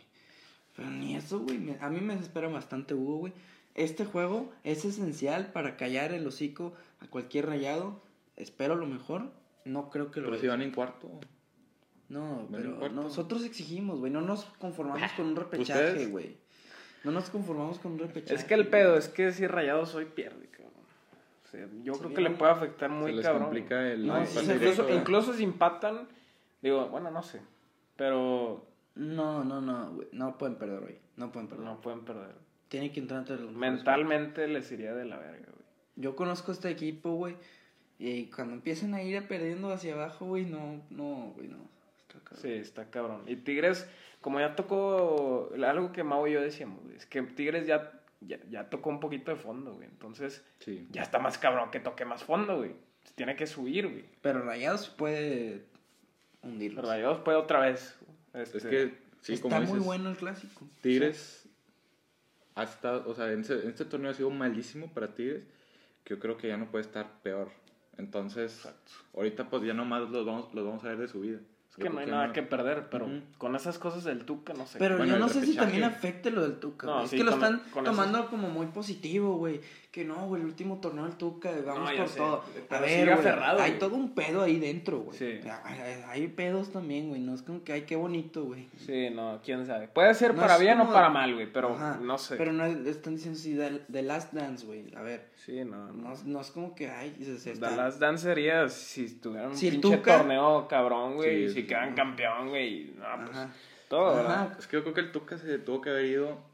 [0.77, 1.59] Pero ni eso, güey.
[1.59, 3.33] me- A mí me desespera bastante Hugo, güey.
[3.75, 8.03] Este juego es esencial para callar el hocico a cualquier rayado.
[8.37, 9.31] Espero lo mejor.
[9.65, 11.11] No creo que lo Pero si van en cuarto.
[12.09, 13.03] No, Van pero cuarto.
[13.03, 14.11] nosotros exigimos, güey.
[14.11, 16.37] No nos conformamos con un repechaje, güey.
[17.05, 18.35] No nos conformamos con un repechaje.
[18.35, 20.71] Es que el pedo es que si Rayados hoy pierde, cabrón.
[21.45, 23.45] O sea, yo Sí, creo que le puede afectar muy Se les cabrón.
[23.45, 26.09] complica el No, incluso, incluso si empatan,
[26.63, 27.41] digo, bueno, no sé.
[27.97, 30.09] Pero No, no, no, güey.
[30.13, 30.99] No pueden perder hoy.
[31.17, 31.65] No pueden perder.
[31.65, 32.35] no pueden perder.
[32.69, 35.65] Tiene que entrar entre los mejores Mentalmente les iría de la verga, güey.
[35.97, 37.37] Yo conozco este equipo, güey.
[37.99, 41.59] Y cuando empiezan a ir perdiendo hacia abajo, güey, no, no, güey, no.
[41.99, 42.41] Está cabrón.
[42.43, 43.23] Sí, está cabrón.
[43.27, 43.89] Y Tigres,
[44.21, 48.39] como ya tocó algo que Mau y yo decíamos, güey, es que Tigres ya, ya,
[48.49, 49.87] ya tocó un poquito de fondo, güey.
[49.89, 50.87] Entonces, Sí.
[50.91, 52.75] ya está más cabrón que toque más fondo, güey.
[53.05, 54.05] Se Tiene que subir, güey.
[54.23, 55.67] Pero Rayados puede
[56.43, 56.83] hundirlos.
[56.83, 57.97] Pero Rayados puede otra vez.
[58.35, 60.67] este, Es que, sí, Está como muy dices, bueno el clásico.
[60.81, 61.49] Tigres
[62.55, 65.45] ha estado, o sea, en, este torneo ha sido malísimo para Tigres,
[66.05, 67.51] que yo creo que ya no puede estar peor.
[67.97, 68.93] Entonces, Exacto.
[69.15, 71.39] ahorita pues ya nomás los vamos, los vamos a ver de su vida.
[71.71, 74.79] Es que no hay nada que perder, pero con esas cosas del Tuca, no sé.
[74.79, 76.87] Pero Bueno, yo no sé si también afecte lo del Tuca.
[76.87, 79.61] No, es sí, que lo están con tomando como muy positivo, güey.
[79.91, 82.45] Que no, güey, el último torneo del Tuca, vamos No, por sé, todo.
[82.69, 83.79] A ver, sigue güey, aferrado, hay güey.
[83.81, 85.19] todo un pedo ahí dentro, güey.
[85.19, 85.41] Sí.
[86.07, 87.21] Hay, pedos también, güey.
[87.21, 88.69] No es como que, ay, qué bonito, güey.
[88.77, 89.89] Sí, no, quién sabe.
[89.89, 92.37] Puede ser No para bien como- o para mal, güey, pero Ajá, no sé.
[92.37, 94.95] Pero no es- están diciendo si de, de Last Dance, güey.
[94.95, 96.11] A ver, Sí, no, no.
[96.11, 99.57] no, no es como que, ay, se, se The Last Dance sería si tuvieran un
[99.57, 101.95] Si pinche Tuca- torneo cabrón, güey, Sí, y si sí, quedan sí.
[101.97, 103.51] campeón, güey, no, pues, Ajá.
[103.89, 104.17] todo, Ajá.
[104.23, 104.57] ¿verdad?
[104.61, 106.49] Es que yo creo que el Tuca se tuvo que haber ido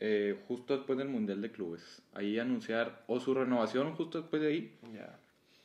[0.00, 2.02] eh, justo después del Mundial de Clubes.
[2.14, 5.18] Ahí anunciar o su renovación justo después de ahí, Ya.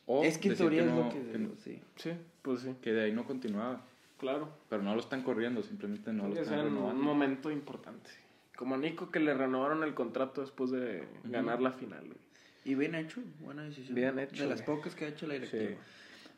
[0.06, 1.80] o Es que decir teoría es no- lo que, que, digo, sí.
[1.96, 2.10] Sí,
[2.42, 3.82] pues sí, que de ahí no continuaba.
[4.18, 4.48] claro.
[4.70, 7.02] Pero no lo están corriendo, simplemente no lo es están en un renovando.
[7.02, 8.10] momento importante.
[8.56, 12.18] Como a Nico que le renovaron el contrato después de ganar la final, güey.
[12.64, 13.94] Y bien hecho, buena decisión.
[13.94, 14.76] Bien hecho, De las güey.
[14.78, 15.40] pocas que ha hecho la Sí.
[15.40, 15.80] directiva.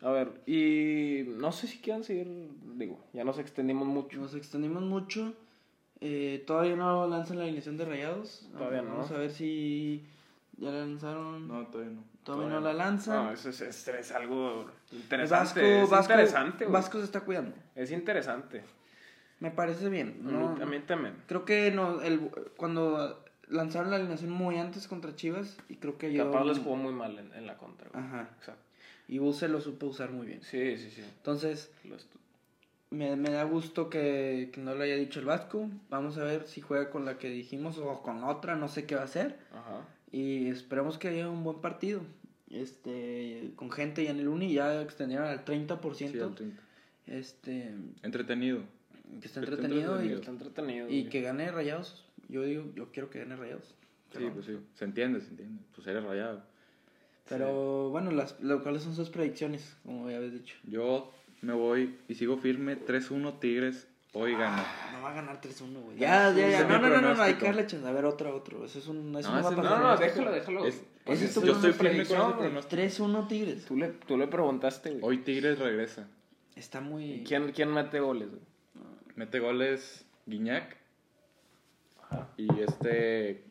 [0.02, 2.28] A ver, y no sé si quieran seguir,
[2.76, 4.18] digo, ya nos extendimos mucho.
[4.20, 5.32] Nos extendimos mucho.
[6.00, 8.48] Eh, todavía no lanzan la alineación de rayados.
[8.56, 8.90] Todavía no.
[8.90, 10.04] Vamos a ver si
[10.56, 11.48] ya la lanzaron.
[11.48, 12.04] No, todavía no.
[12.24, 13.24] todavía, no la lanzan.
[13.26, 15.60] No, eso es, es- es algo interesante.
[15.60, 16.72] Vasco, es Vasco, interesante, güey.
[16.72, 17.54] Vasco se está cuidando.
[17.74, 18.62] Es interesante.
[19.40, 20.20] Me parece bien.
[20.26, 21.14] A No, mí también, también.
[21.26, 22.20] Creo que no, el,
[22.56, 26.30] cuando lanzaron la alineación muy antes contra Chivas y creo que yo...
[26.30, 27.88] Capaz les jugó muy mal en, en la contra.
[27.88, 28.04] güey.
[28.04, 28.28] Ajá.
[28.38, 28.62] Exacto.
[29.06, 30.42] Y Buse lo supo usar muy bien.
[30.42, 31.02] Sí, sí, sí.
[31.02, 31.70] Entonces,
[32.90, 35.68] me, me da gusto que, que no lo haya dicho el Vasco.
[35.90, 38.94] Vamos a ver si juega con la que dijimos o con otra, no sé qué
[38.94, 39.38] va a hacer.
[39.52, 39.86] Ajá.
[40.10, 42.00] Y esperemos que haya un buen partido.
[42.50, 45.94] Este, con gente ya en el Uni ya extendieron al 30%.
[45.94, 46.62] Sí, al 30.
[47.06, 48.62] Este, Entretenido.
[49.20, 50.18] que esté entretenido, entretenido.
[50.18, 50.88] Está entretenido.
[50.88, 52.04] y, y que gane Rayados.
[52.28, 53.74] Yo digo, yo quiero que gane Rayados.
[54.16, 54.58] Sí, pues sí.
[54.74, 55.62] Se entiende, se entiende.
[55.74, 56.42] Pues eres rayado.
[57.28, 59.76] Pero bueno, las, lo, ¿cuáles son sus predicciones?
[59.84, 60.56] Como ya habéis dicho.
[60.64, 62.76] Yo me voy y sigo firme.
[62.78, 63.88] 3-1 Tigres.
[64.14, 64.64] Hoy gana.
[64.92, 65.98] No va a ganar 3-1, güey.
[65.98, 66.60] Ya, ya, ya.
[66.66, 67.86] No, mi no, no, no, hay que darle chance.
[67.86, 68.64] A ver, otro, otro.
[68.64, 69.14] Eso es un.
[69.16, 69.78] Eso No, no, va a.
[69.78, 70.64] No, no, déjalo, déjalo.
[70.66, 72.82] Es- Ese es yo estoy firme con ese predicción, pronóstico.
[72.82, 73.64] 3-1 Tigres.
[73.66, 75.00] Tú le, tú le preguntaste, güey.
[75.02, 76.08] Hoy Tigres regresa.
[76.56, 77.22] Está muy.
[77.26, 78.42] ¿Quién, ¿Quién mete goles, güey?
[79.14, 80.76] Mete goles Guiñac
[82.02, 82.28] Ajá.
[82.36, 83.44] y este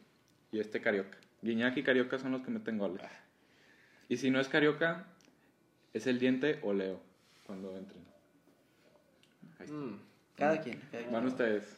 [0.52, 1.18] y este Carioca.
[1.42, 3.02] Guiñac y Carioca son los que meten goles.
[4.10, 5.06] Y si no es Carioca,
[5.94, 7.00] es el diente o Leo
[7.48, 8.04] cuando entren.
[9.58, 9.74] Ahí está.
[9.74, 10.00] Mm.
[10.36, 10.80] Cada quien.
[10.92, 11.14] cada quien.
[11.14, 11.78] Van ustedes.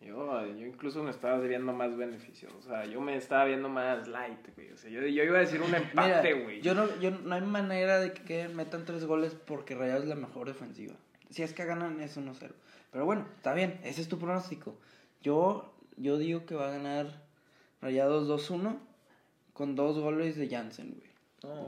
[0.00, 2.52] Yo, yo incluso me estaba viendo más beneficios.
[2.58, 4.70] O sea, yo me estaba viendo más light, güey.
[4.72, 6.60] O sea, yo, yo iba a decir un Mira, empate, güey.
[6.60, 10.16] yo no, yo no hay manera de que metan tres goles porque Rayados es la
[10.16, 10.94] mejor defensiva.
[11.30, 12.52] Si es que ganan es 1-0.
[12.92, 14.76] Pero bueno, está bien, ese es tu pronóstico.
[15.22, 17.22] Yo, yo digo que va a ganar
[17.80, 18.78] Rayados 2-1
[19.54, 21.13] con dos goles de Jansen, güey.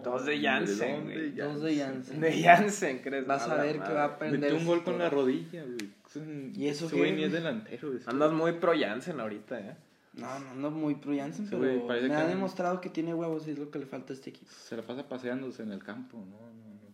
[0.03, 1.31] Dos de Jansen, ¿De güey.
[1.33, 2.21] Dos de Jansen.
[2.21, 3.27] De Jansen, ¿crees?
[3.27, 3.95] Vas a ver que madre.
[3.95, 4.41] va a perder.
[4.41, 5.91] Mete un gol con la rodilla, güey.
[6.07, 7.23] Es un- ¿Y eso güey?
[7.25, 7.91] es delantero.
[8.07, 9.77] Andas muy pro Jansen ahorita, ¿eh?
[10.15, 13.13] No, no ando muy pro Jansen, Sí, pero parece me que- ha demostrado que tiene
[13.13, 14.51] huevos y es lo que le falta a este equipo.
[14.51, 16.17] Se la pasa paseándose en el campo.
[16.17, 16.87] No, no, no.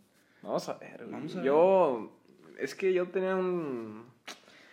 [0.43, 1.11] Vamos a ver, güey.
[1.13, 1.47] Vamos a ver.
[1.47, 2.13] Yo.
[2.59, 4.05] Es que yo tenía un.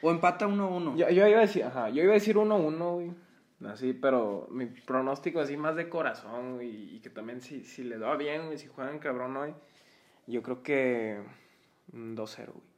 [0.01, 0.95] O empata 1-1.
[0.97, 3.11] Yo, yo iba a decir, ajá, yo iba a decir 1-1, güey.
[3.65, 6.95] Así, pero mi pronóstico así más de corazón, güey.
[6.95, 9.53] Y que también si, si le da bien, güey, si juegan cabrón hoy.
[10.27, 11.19] Yo creo que.
[11.91, 12.69] mm, 2-0, güey.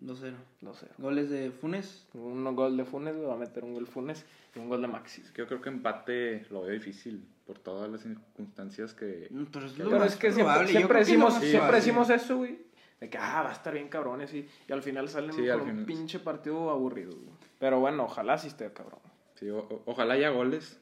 [0.00, 0.34] 2-0.
[0.62, 0.88] 2-0.
[0.98, 2.08] Goles de Funes.
[2.14, 5.20] Un gol de Funes, va a meter un gol Funes y un gol de Maxi.
[5.20, 9.28] Es que yo creo que empate lo veo difícil por todas las circunstancias que...
[9.30, 11.76] Mm, Pero es, lo Pero más es que siempre, siempre que decimos, más siempre probable.
[11.78, 12.58] decimos eso, güey.
[13.00, 14.48] De que, ah, va a estar bien cabrón y así.
[14.68, 15.84] Y al final salen Sí, con al un final.
[15.84, 17.30] pinche partido aburrido, güey.
[17.60, 19.00] Pero bueno, ojalá sí esté cabrón.
[19.42, 20.78] Sí, o- ojalá haya goles,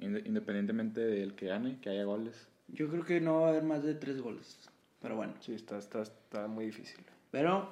[0.00, 2.48] inde- independientemente del que gane, que haya goles.
[2.66, 4.58] Yo creo que no va a haber más de tres goles.
[5.00, 5.34] Pero bueno.
[5.38, 6.98] Sí, está, está, está muy difícil.
[7.30, 7.70] Pero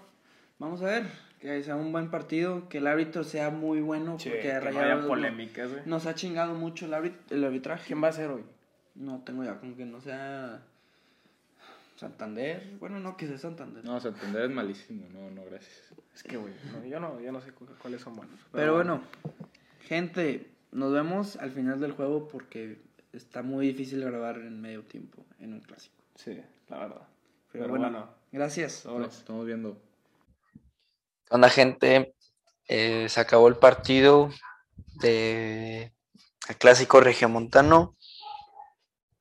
[0.60, 1.06] vamos a ver.
[1.40, 2.68] Que sea un buen partido.
[2.68, 4.20] Que el árbitro sea muy bueno.
[4.20, 5.82] Sí, porque que no haya polémicas, güey.
[5.84, 7.86] Nos ha chingado mucho el, árbit- el arbitraje.
[7.88, 8.44] ¿Quién va a ser hoy?
[8.94, 10.62] No tengo ya, como que no sea
[11.96, 12.76] Santander.
[12.78, 13.84] Bueno, no, que sea Santander.
[13.84, 15.92] No, Santander es malísimo, no, no, gracias.
[16.14, 18.38] Es que, güey, no, yo, no, yo no sé cu- cuáles son buenos.
[18.52, 19.02] Pero bueno,
[19.82, 22.80] gente, nos vemos al final del juego porque
[23.12, 25.94] está muy difícil grabar en medio tiempo en un clásico.
[26.14, 27.08] Sí, la verdad.
[27.52, 28.14] Pero, Pero bueno, bueno.
[28.32, 28.72] gracias.
[28.72, 29.18] Sobres.
[29.18, 29.76] Estamos viendo.
[31.24, 32.14] ¿Qué onda, gente?
[32.68, 34.30] Eh, se acabó el partido
[35.00, 35.92] de
[36.48, 37.96] el clásico regiomontano.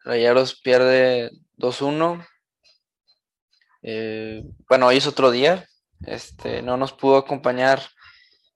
[0.03, 2.25] Rayados pierde 2-1.
[3.81, 5.67] Eh, bueno, hoy es otro día.
[6.05, 7.81] Este, no nos pudo acompañar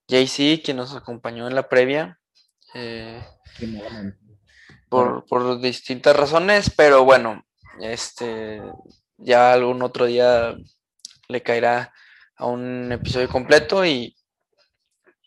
[0.08, 2.20] JC, quien nos acompañó en la previa.
[2.74, 3.24] eh,
[4.90, 7.44] por, por distintas razones, pero bueno,
[7.80, 8.62] este
[9.18, 10.56] ya algún otro día
[11.28, 11.94] le caerá
[12.36, 14.16] a un episodio completo y,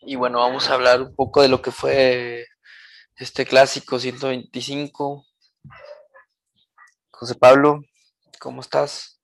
[0.01, 2.45] y bueno, vamos a hablar un poco de lo que fue
[3.15, 5.25] este clásico 125.
[7.11, 7.81] José Pablo,
[8.39, 9.16] ¿cómo estás?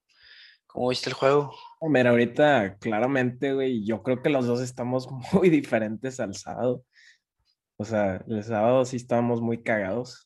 [0.74, 1.54] ¿Cómo viste el juego?
[1.82, 6.84] Mira, ahorita claramente, güey, yo creo que los dos estamos muy diferentes al sábado.
[7.78, 10.26] O sea, el sábado sí estábamos muy cagados.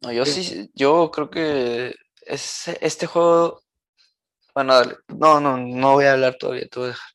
[0.00, 3.60] No, yo sí, yo creo que es, este juego,
[4.54, 4.96] bueno, dale.
[5.08, 7.08] no, no, no voy a hablar todavía, te voy a dejar.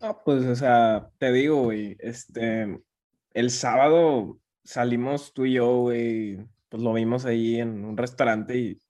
[0.00, 2.76] No, pues, o sea, te digo, güey, este,
[3.32, 8.80] el sábado salimos tú y yo, güey, pues lo vimos ahí en un restaurante y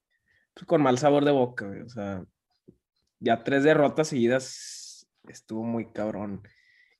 [0.66, 2.24] con mal sabor de boca, güey, o sea,
[3.20, 6.42] ya tres derrotas seguidas estuvo muy cabrón.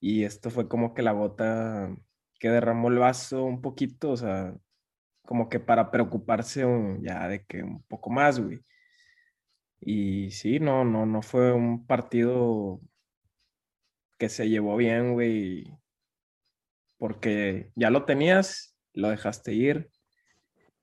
[0.01, 1.97] Y esto fue como que la gota
[2.39, 4.55] que derramó el vaso un poquito, o sea,
[5.23, 6.65] como que para preocuparse
[7.01, 8.61] ya de que un poco más, güey.
[9.81, 12.81] Y sí, no, no, no fue un partido
[14.19, 15.65] que se llevó bien, güey,
[16.99, 19.91] porque ya lo tenías, lo dejaste ir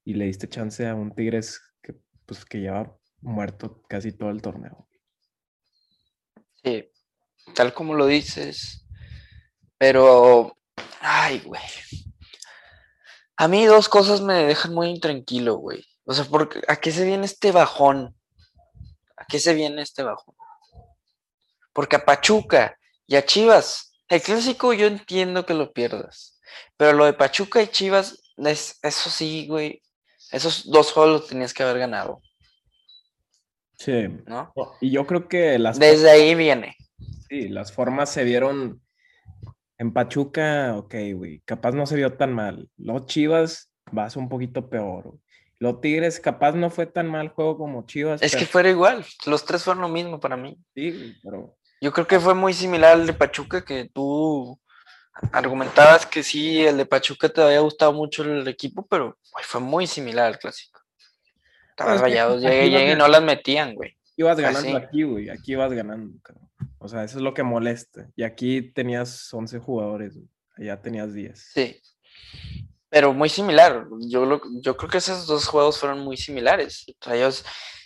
[0.04, 1.62] y le diste chance a un Tigres
[2.32, 4.88] pues, que lleva muerto casi todo el torneo.
[6.64, 6.90] Sí,
[7.54, 8.86] tal como lo dices,
[9.78, 10.56] pero,
[11.02, 11.62] ay, güey.
[13.36, 15.86] A mí dos cosas me dejan muy intranquilo, güey.
[16.06, 18.16] O sea, porque, ¿a qué se viene este bajón?
[19.18, 20.34] ¿A qué se viene este bajón?
[21.74, 26.40] Porque a Pachuca y a Chivas, el clásico yo entiendo que lo pierdas,
[26.78, 29.82] pero lo de Pachuca y Chivas, es- eso sí, güey,
[30.32, 32.22] esos dos juegos los tenías que haber ganado,
[33.78, 34.08] Sí.
[34.28, 34.54] ¿no?
[34.80, 36.76] Y yo creo que las, Desde ahí viene.
[37.30, 38.82] sí, las formas se vieron
[39.80, 42.70] en Pachuca, ok, güey, capaz no se vio tan mal.
[42.78, 45.04] Los Chivas vas un poquito peor.
[45.06, 45.20] güey.
[45.58, 48.22] Los Tigres capaz no fue tan mal juego como Chivas.
[48.22, 50.58] Es que fuera igual, los tres fueron lo mismo para mí.
[50.76, 54.60] Sí, pero Yo creo que fue muy similar al de Pachuca, que tú
[55.32, 59.88] argumentabas que sí, el de Pachuca te había gustado mucho el equipo, pero fue muy
[59.88, 60.80] similar al clásico.
[61.70, 63.98] Estaban es que rayados, aquí llegue, no llegue y no las metían, güey.
[64.18, 64.86] ibas ganando Así.
[64.86, 66.50] aquí, güey, aquí ibas ganando, cabrón.
[66.80, 68.08] O sea, eso es lo que molesta.
[68.16, 70.28] Y aquí tenías 11 jugadores, güey.
[70.58, 71.40] allá tenías 10.
[71.54, 71.80] Sí.
[72.90, 73.88] Pero muy similar.
[74.02, 76.86] Yo, lo- yo creo que esos dos juegos fueron muy similares.
[77.02, 77.46] Rayados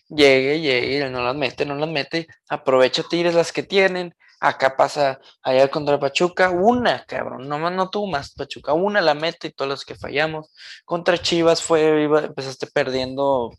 [0.10, 2.28] llegue, llegue, no las mete, no las mete.
[2.50, 4.16] Aprovecha Tigres las que tienen.
[4.48, 9.16] Acá pasa allá contra Pachuca, una, cabrón, no, más no tuvo más Pachuca, una la
[9.16, 10.54] mete y todas las que fallamos.
[10.86, 13.52] Contra Chivas fue, empezaste perdiendo,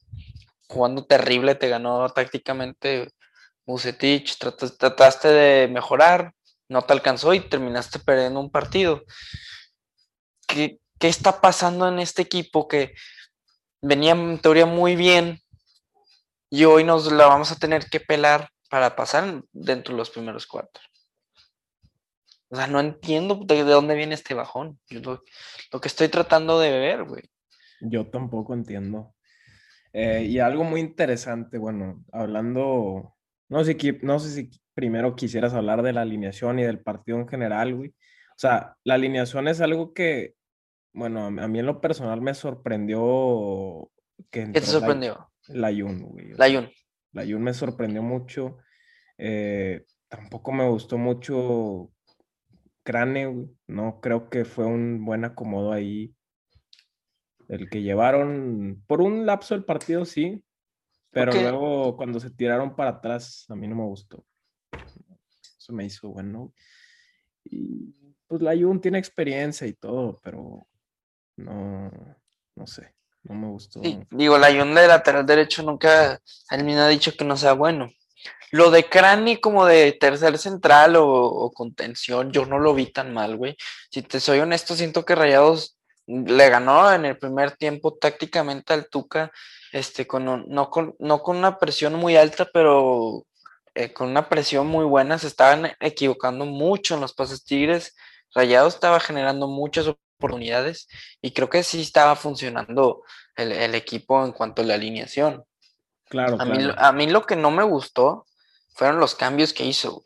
[0.68, 3.08] jugando terrible, te ganó tácticamente
[3.66, 6.32] Bucetich, tratas- trataste de mejorar,
[6.68, 9.02] no te alcanzó y terminaste perdiendo un partido.
[10.46, 12.94] ¿Qué, qué está pasando en este equipo que
[13.82, 15.40] venía en teoría muy bien
[16.48, 20.46] y hoy nos la vamos a tener que pelar para pasar dentro de los primeros
[20.46, 20.82] cuatro?
[22.48, 24.78] O sea, no entiendo de, de dónde viene este bajón.
[24.88, 25.22] Yo lo,
[25.72, 27.24] lo que estoy tratando de ver, güey.
[27.80, 29.14] Yo tampoco entiendo.
[29.92, 33.16] Eh, y algo muy interesante, bueno, hablando,
[33.48, 37.18] no sé, qui- no sé si primero quisieras hablar de la alineación y del partido
[37.18, 37.90] en general, güey.
[37.90, 40.34] O sea, la alineación es algo que,
[40.92, 43.90] bueno, a, mí en lo personal me sorprendió
[44.30, 45.30] que ¿Qué te entró la- sorprendió?
[45.48, 46.28] La Jun, güey.
[46.36, 46.70] La Jun.
[47.16, 48.58] La Jun me sorprendió mucho.
[49.16, 51.90] eh, tampoco me gustó mucho
[52.82, 53.48] Crane.
[53.66, 56.14] No creo que fue un buen acomodo ahí.
[57.48, 60.44] El que llevaron por un lapso del partido, sí.
[61.10, 64.22] Pero luego cuando se tiraron para atrás, a mí no me gustó.
[65.58, 66.52] Eso me hizo bueno.
[67.44, 67.94] Y
[68.26, 70.68] pues la Jun tiene experiencia y todo, pero
[71.36, 71.90] no,
[72.56, 72.94] no sé,
[73.28, 73.80] no me gustó.
[74.10, 77.88] Digo, la Jun de lateral derecho nunca, él mismo ha dicho que no sea bueno.
[78.52, 83.12] Lo de Crani como de tercer central o, o contención, yo no lo vi tan
[83.12, 83.56] mal, güey.
[83.90, 88.88] Si te soy honesto, siento que Rayados le ganó en el primer tiempo tácticamente al
[88.88, 89.32] Tuca,
[89.72, 93.24] este, con un- no, con, no con una presión muy alta, pero
[93.74, 95.18] eh, con una presión muy buena.
[95.18, 97.96] Se estaban equivocando mucho en los pases Tigres.
[98.34, 99.86] Rayados estaba generando muchas
[100.18, 100.88] oportunidades
[101.20, 103.02] y creo que sí estaba funcionando
[103.36, 105.44] el, el equipo en cuanto a la alineación.
[106.08, 106.74] Claro, A mí, claro.
[106.78, 108.26] a mí lo que no me gustó
[108.74, 110.04] fueron los cambios que hizo, güey.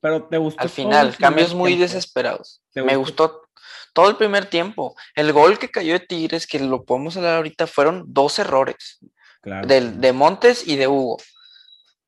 [0.00, 1.82] Pero te gustó Al final, cambios muy tiempo?
[1.82, 2.62] desesperados.
[2.72, 3.42] ¿Te Me gustó?
[3.92, 4.94] todo el primer tiempo.
[5.16, 9.00] El gol que cayó de Tigres, que lo podemos hablar ahorita, fueron dos errores,
[9.40, 9.66] Claro.
[9.66, 11.16] del, de Montes y de Hugo.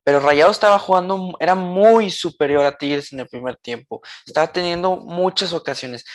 [0.03, 4.01] Pero Rayado estaba jugando, era muy superior a Tigres en el primer tiempo.
[4.25, 6.05] Estaba teniendo muchas ocasiones.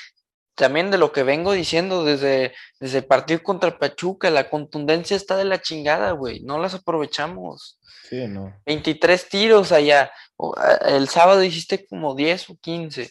[0.57, 5.37] También de lo que vengo diciendo desde, desde el partido contra Pachuca, la contundencia está
[5.37, 6.41] de la chingada, güey.
[6.41, 7.79] No las aprovechamos.
[8.09, 8.53] Sí, no.
[8.67, 10.11] 23 tiros allá.
[10.87, 13.11] El sábado hiciste como 10 o 15.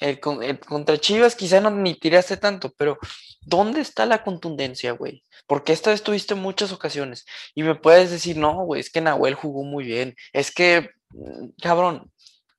[0.00, 2.98] El, el contra Chivas quizá no ni tiraste tanto, pero
[3.42, 5.24] ¿dónde está la contundencia, güey?
[5.46, 7.24] Porque esta vez tuviste muchas ocasiones.
[7.54, 10.14] Y me puedes decir, no, güey, es que Nahuel jugó muy bien.
[10.32, 12.12] Es que, mm, cabrón,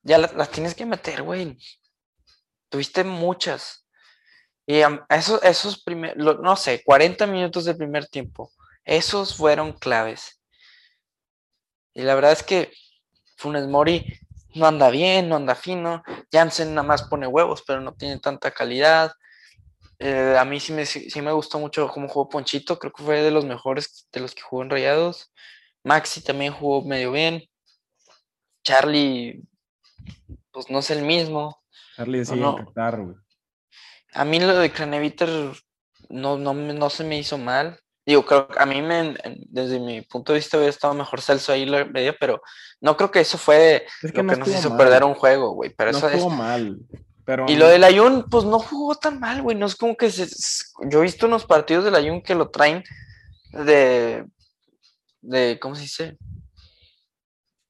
[0.04, 1.58] ya la- las tienes que meter, güey.
[2.70, 3.85] Tuviste muchas.
[4.68, 8.52] Y esos, esos primeros, no sé, 40 minutos del primer tiempo,
[8.84, 10.42] esos fueron claves.
[11.94, 12.72] Y la verdad es que
[13.38, 14.20] Funes Mori
[14.56, 16.04] no anda bien, no anda fino.
[16.32, 19.12] Jansen nada más pone huevos, pero no tiene tanta calidad.
[20.00, 23.22] Eh, a mí sí me, sí me gustó mucho cómo jugó Ponchito, creo que fue
[23.22, 25.32] de los mejores de los que jugó en Rayados.
[25.84, 27.44] Maxi también jugó medio bien.
[28.64, 29.44] Charlie,
[30.52, 31.62] pues no es el mismo.
[31.96, 32.56] Charlie No, sigue no.
[32.56, 33.16] güey.
[34.16, 35.30] A mí lo de Craneviter
[36.10, 37.80] no, no, no se me hizo mal.
[38.06, 39.16] Digo, creo que a mí me,
[39.50, 42.42] desde mi punto de vista hubiera estado mejor Celso ahí la media, pero
[42.80, 44.78] no creo que eso fue Es que lo no que nos hizo mal.
[44.78, 45.72] perder un juego, güey.
[45.76, 46.78] Pero No eso es, estuvo mal.
[47.26, 49.58] Pero y lo del Ayun, pues no jugó tan mal, güey.
[49.58, 50.28] No es como que se...
[50.88, 52.84] Yo he visto unos partidos del Ayun que lo traen
[53.52, 54.26] de...
[55.22, 56.18] de ¿Cómo se dice?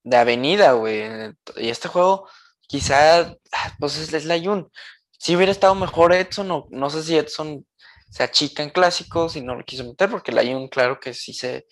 [0.04, 1.34] De avenida, güey.
[1.56, 2.28] Y este juego,
[2.68, 4.70] quizá, ah, pues es, es el Ayun.
[5.18, 7.66] Si hubiera estado mejor Edson, o no sé si Edson
[8.10, 11.34] se achica en clásicos y no lo quiso meter, porque el Ayun, claro que sí
[11.34, 11.68] se...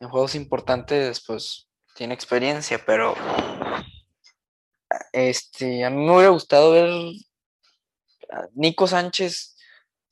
[0.00, 3.14] En juegos importantes, pues tiene experiencia, pero
[5.12, 6.90] este, a mí me hubiera gustado ver
[8.54, 9.56] Nico Sánchez,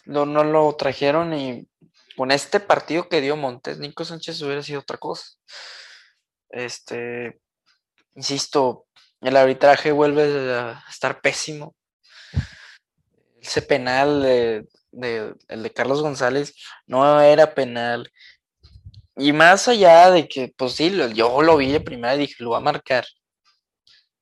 [0.05, 1.69] lo- no lo trajeron y
[2.17, 5.25] con este partido que dio Montes, Nico Sánchez hubiera sido otra cosa.
[6.51, 7.41] Este,
[8.15, 8.87] insisto,
[9.21, 11.75] el arbitraje vuelve a estar pésimo.
[13.41, 16.55] Ese penal de, de- el de Carlos González
[16.87, 18.11] no era penal.
[19.17, 22.51] Y más allá de que, pues sí, yo lo vi de primera y dije, lo
[22.51, 23.05] va a marcar.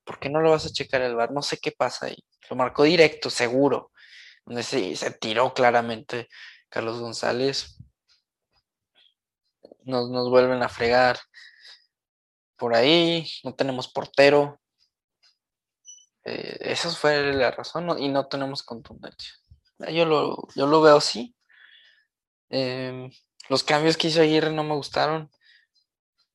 [0.05, 1.31] ¿Por qué no lo vas a checar el bar?
[1.33, 2.17] No sé qué pasa ahí.
[2.51, 3.93] Lo marcó directo, seguro.
[4.45, 6.29] Donde se, se tiró claramente
[6.69, 7.77] Carlos González.
[9.85, 11.19] Nos, nos vuelven a fregar
[12.57, 13.27] por ahí.
[13.45, 14.58] No tenemos portero.
[16.29, 19.33] Eh, esa fue la razón y no tenemos contundencia.
[19.81, 21.35] Eh, Yo lo, yo lo veo así.
[22.51, 23.11] Em,
[23.49, 25.31] los cambios que hizo Aguirre no me gustaron.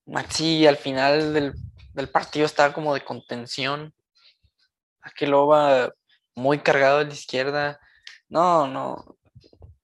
[0.05, 1.53] Maxi al final del,
[1.93, 3.93] del partido estaba como de contención.
[5.01, 5.93] Akeloba
[6.35, 7.79] muy cargado a la izquierda.
[8.29, 9.17] No, no,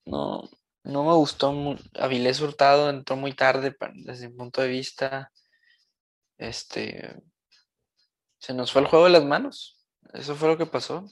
[0.06, 0.50] no,
[0.84, 1.54] no me gustó.
[2.00, 5.32] Avilés Hurtado entró muy tarde desde mi punto de vista.
[6.38, 7.16] Este,
[8.40, 9.79] se nos fue el juego de las manos.
[10.14, 11.06] Eso fue lo que pasó.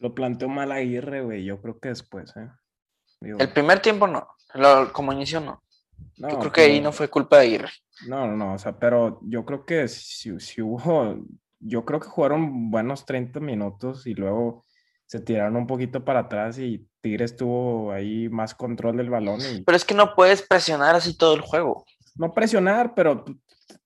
[0.00, 1.44] lo planteó mal Aguirre, güey.
[1.44, 2.50] Yo creo que después, ¿eh?
[3.20, 5.62] Digo, El primer tiempo no, lo- como inicio no.
[6.18, 7.70] no, Yo creo que ahí no fue culpa de Aguirre.
[8.08, 11.16] No, no, no, o sea, pero yo creo que si, si hubo,
[11.60, 14.66] yo creo que jugaron buenos 30 minutos y luego
[15.06, 19.62] se tiraron un poquito para atrás y Tigres tuvo ahí más control del balón y
[19.62, 21.84] Pero es que no puedes presionar así todo el juego.
[22.16, 23.24] no presionar, pero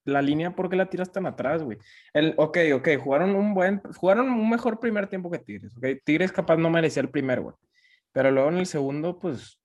[0.09, 1.77] la línea, ¿por qué la tiras tan atrás, güey?
[2.13, 6.31] El, ok, ok, jugaron un buen, jugaron un mejor primer tiempo que Tigres, ok, Tigres
[6.31, 7.55] capaz no merecía el primer, güey,
[8.11, 9.59] pero luego en el segundo, pues,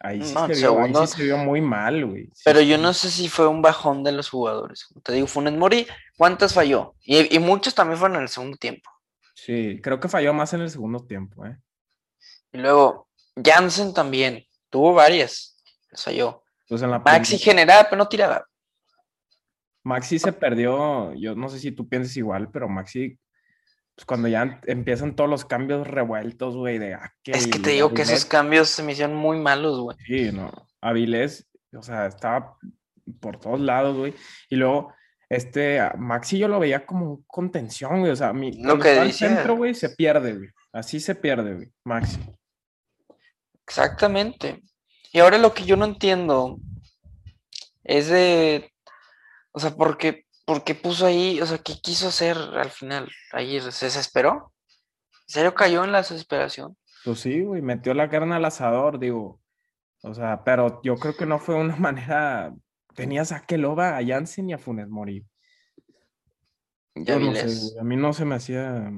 [0.00, 2.24] ahí sí, No, se, el vio, ahí sí segundo- se vio muy mal, güey.
[2.34, 4.86] Sí, Pero yo no sé si fue un bajón de los jugadores.
[5.02, 5.86] Te digo, Funes Mori,
[6.18, 6.94] ¿cuántas falló?
[7.02, 8.90] Y, y muchos también fueron en el segundo tiempo.
[9.34, 11.58] Sí, creo que falló más en el segundo tiempo, ¿eh?
[12.52, 13.08] Y luego,
[13.42, 15.56] Jansen también, tuvo varias,
[15.94, 16.42] falló.
[16.68, 18.46] Pues en la Maxi generaba, pero no tiraba.
[19.84, 23.18] Maxi se perdió, yo no sé si tú piensas igual, pero Maxi,
[23.94, 27.70] pues cuando ya em- empiezan todos los cambios revueltos, güey, de ah, Es que te
[27.70, 29.96] digo que esos cambios se me hicieron muy malos, güey.
[30.06, 30.50] Sí, no.
[30.80, 32.56] Avilés, o sea, estaba
[33.20, 34.14] por todos lados, güey.
[34.48, 34.92] Y luego,
[35.28, 38.12] este, Maxi yo lo veía como contención, güey.
[38.12, 40.48] O sea, mi, Lo que al centro, güey, se pierde, güey.
[40.72, 41.72] Así se pierde, güey.
[41.84, 42.20] Maxi.
[43.66, 44.62] Exactamente.
[45.12, 46.58] Y ahora lo que yo no entiendo
[47.84, 48.73] es de,
[49.54, 51.40] o sea, ¿por qué, por qué puso ahí?
[51.40, 53.08] O sea, ¿qué quiso hacer al final?
[53.30, 54.52] Ahí se desesperó.
[55.28, 56.76] ¿En serio cayó en la desesperación?
[57.04, 59.40] Pues sí, güey, metió la carne al asador, digo.
[60.02, 62.52] O sea, pero yo creo que no fue una manera.
[62.96, 65.24] Tenías a Keloba, a Jansen y a Funes Mori.
[66.96, 68.92] Ya no sé, a mí no se me hacía.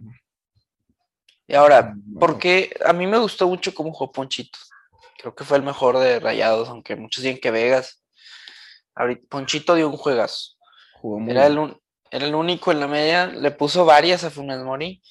[1.46, 2.38] Y ahora, ¿por bueno.
[2.38, 2.74] qué?
[2.84, 4.58] A mí me gustó mucho cómo jugó Ponchito.
[5.18, 8.05] Creo que fue el mejor de Rayados, aunque muchos dicen que Vegas.
[8.96, 10.52] Ahorita, Ponchito dio un juegazo.
[10.94, 11.64] Jugó muy Era el, bien.
[11.64, 11.80] un-
[12.10, 13.26] era el único en la media.
[13.26, 15.02] Le puso varias a Funes Mori.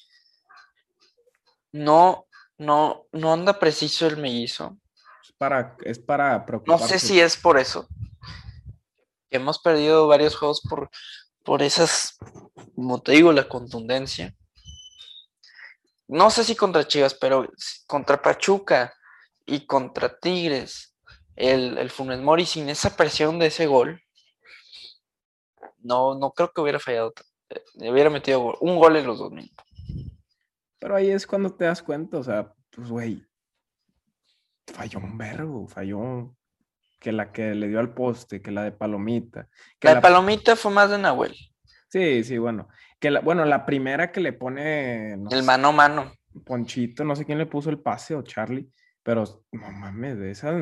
[1.72, 2.26] No,
[2.58, 4.76] no, no anda preciso el mellizo.
[5.22, 7.88] Es para, es para No sé si es por eso.
[9.30, 10.88] Hemos perdido varios juegos por,
[11.44, 12.16] por esas,
[12.74, 14.34] como te digo, la contundencia.
[16.08, 17.48] No sé si contra Chivas, pero
[17.86, 18.94] contra Pachuca
[19.44, 20.94] y contra Tigres,
[21.36, 24.00] el, el Funes Mori sin esa presión de ese gol,
[25.80, 27.12] no, no creo que hubiera fallado.
[27.50, 29.64] eh, Hubiera metido gol- un gol en los dos minutos.
[30.78, 33.24] Pero ahí es cuando te das cuenta, o sea, pues, güey,
[34.66, 36.34] falló un verbo, falló
[37.00, 39.48] que la que le dio al poste, que la de Palomita.
[39.78, 41.34] Que La de Palomita fue más de Nahuel,
[41.88, 42.68] Sí, sí, bueno.
[42.98, 46.12] Que la, bueno, la primera que le pone no el sé, mano a mano.
[46.44, 48.68] Ponchito, no sé quién le puso el pase o Charlie,
[49.06, 50.52] pero no mames, de esa.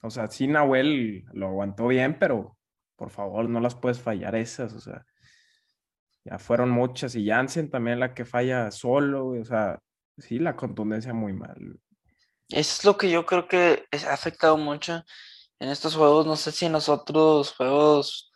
[0.00, 2.56] o sea, sí, Nahuel lo aguantó bien, pero
[2.96, 5.04] por favor, no las puedes fallar esas, o sea.
[6.24, 7.14] Ya fueron muchas.
[7.14, 9.78] Y Jansen también la que falla solo, o sea,
[10.16, 11.78] sí, la contundencia muy mal.
[12.48, 15.04] Es lo que yo creo que ha afectado mucho
[15.58, 16.26] en estos juegos.
[16.26, 18.32] No sé si en los otros juegos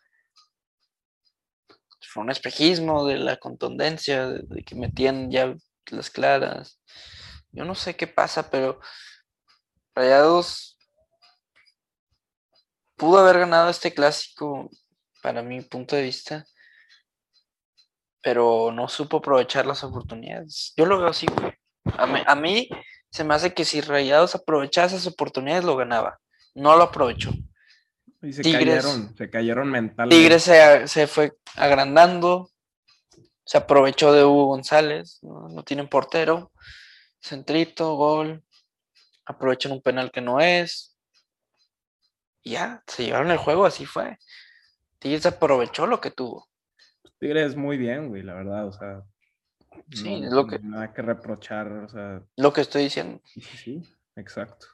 [2.03, 5.55] fue un espejismo de la contundencia, de, de que metían ya
[5.91, 6.79] las claras.
[7.53, 8.81] Yo no sé qué pasa, pero
[9.95, 10.79] Rayados
[12.97, 14.71] pudo haber ganado este clásico,
[15.23, 16.47] para mi punto de vista,
[18.23, 20.73] pero no supo aprovechar las oportunidades.
[20.77, 21.53] Yo lo veo así, güey.
[21.97, 22.69] A mí, a mí
[23.11, 26.19] se me hace que si Rayados aprovechaba esas oportunidades, lo ganaba.
[26.55, 27.31] No lo aprovechó.
[28.23, 30.17] Y se Tigres- cayeron, se cayeron mentalmente.
[30.17, 32.51] Tigres se, se fue agrandando,
[33.45, 36.53] se aprovechó de Hugo González, no, no tienen portero,
[37.23, 38.43] centrito, gol,
[39.25, 40.89] aprovechan un penal que no es.
[42.45, 44.19] y ya, se llevaron el juego, así fue.
[44.99, 46.49] Tigres aprovechó lo que tuvo.
[47.21, 49.03] Tigres muy bien, güey, la verdad, o sea.
[49.93, 53.21] Sí, no- es lo que- Nada que reprochar, o sea, Lo que estoy diciendo.
[53.25, 53.83] sí, sí, sí,
[54.17, 54.67] exacto.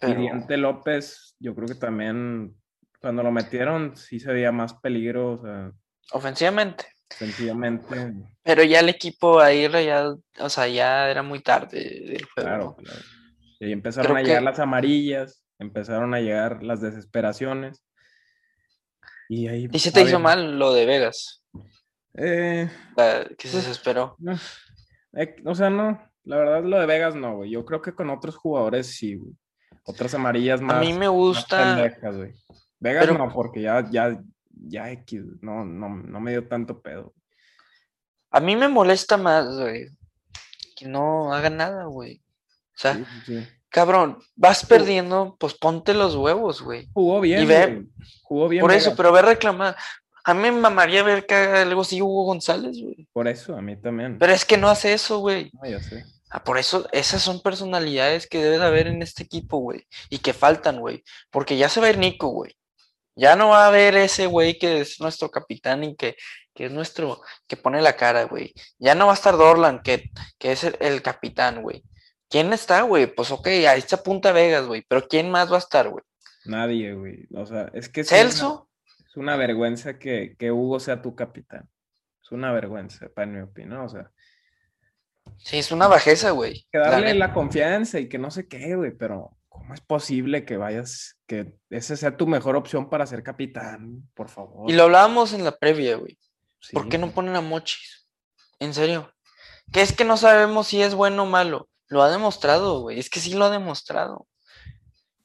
[0.00, 2.56] Pero- Y Diente López, yo creo que también
[3.00, 5.72] cuando lo metieron sí se veía más peligro, o sea,
[6.10, 6.86] Ofensivamente.
[7.18, 12.48] Sencillamente, Pero ya el equipo ahí ya, o sea, ya era muy tarde del juego.
[12.48, 12.98] claro, claro.
[13.60, 17.82] Y empezaron Creo a llegar que- las amarillas, empezaron a llegar las desesperaciones.
[19.28, 19.68] Y ahí.
[19.72, 21.44] Y se te hizo mal lo de Vegas,
[22.14, 22.68] Eh,
[23.38, 24.16] que se Pues, desesperó.
[24.18, 24.38] no,
[25.14, 27.50] eh, o sea, no, la verdad lo de Vegas no, güey.
[27.50, 29.32] Yo creo que con otros jugadores sí, güey.
[29.84, 30.76] Otras amarillas más.
[30.76, 32.16] A mí me gusta, pendejas.
[32.80, 34.20] Vegas pero- no, porque ya, ya,
[34.54, 37.14] ya X, no, no, no me dio tanto pedo.
[38.30, 39.88] a mí me molesta más, güey,
[40.76, 42.22] que no haga nada, güey.
[42.74, 43.48] O sea, Sí, sí, sí.
[43.68, 46.88] cabrón, vas perdiendo, pues ponte los huevos, güey.
[46.94, 47.88] Jugó bien, Y ve- güey.
[48.22, 48.60] Jugó bien.
[48.62, 49.76] Por eso, pero ver reclamar.
[50.24, 53.06] A mí me mamaría ver que haga algo así Hugo González, güey.
[53.12, 54.18] Por eso, a mí también.
[54.18, 55.50] Pero es que no hace eso, güey.
[55.52, 56.04] No, ya sé.
[56.30, 59.86] Ah, por eso, esas son personalidades que debe de haber en este equipo, güey.
[60.08, 61.02] Y que faltan, güey.
[61.30, 62.56] Porque ya se va a ir Nico, güey.
[63.14, 66.16] Ya no va a haber ese güey que es nuestro capitán y que,
[66.54, 68.52] que es nuestro, que pone la cara, güey.
[68.78, 71.82] Ya no va a estar Dorlan, que, que es el, el capitán, güey.
[72.30, 73.06] ¿Quién está, güey?
[73.06, 74.82] Pues ok, ahí está Punta Vegas, güey.
[74.88, 76.02] Pero ¿quién más va a estar, güey?
[76.46, 77.26] Nadie, güey.
[77.34, 78.68] O sea, es que una- ¿Celso?
[79.06, 81.68] Es una vergüenza que, que Hugo sea tu capitán.
[82.24, 83.80] Es una vergüenza, para mi opinión.
[83.80, 84.10] O sea,
[85.38, 86.66] Sí, es una bajeza, güey.
[86.72, 87.18] que la darle neta.
[87.26, 91.54] la confianza y que no sé qué, güey, pero ¿cómo es posible que vayas, que
[91.70, 94.08] esa sea tu mejor opción para ser capitán?
[94.14, 94.70] Por favor.
[94.70, 96.18] Y lo hablábamos en la previa, güey.
[96.60, 98.08] Sí, ¿Por qué no ponen a Mochis?
[98.58, 99.12] En serio.
[99.72, 101.68] Que es que no sabemos si es bueno o malo.
[101.88, 102.98] Lo ha demostrado, güey.
[102.98, 104.26] Es que sí lo ha demostrado.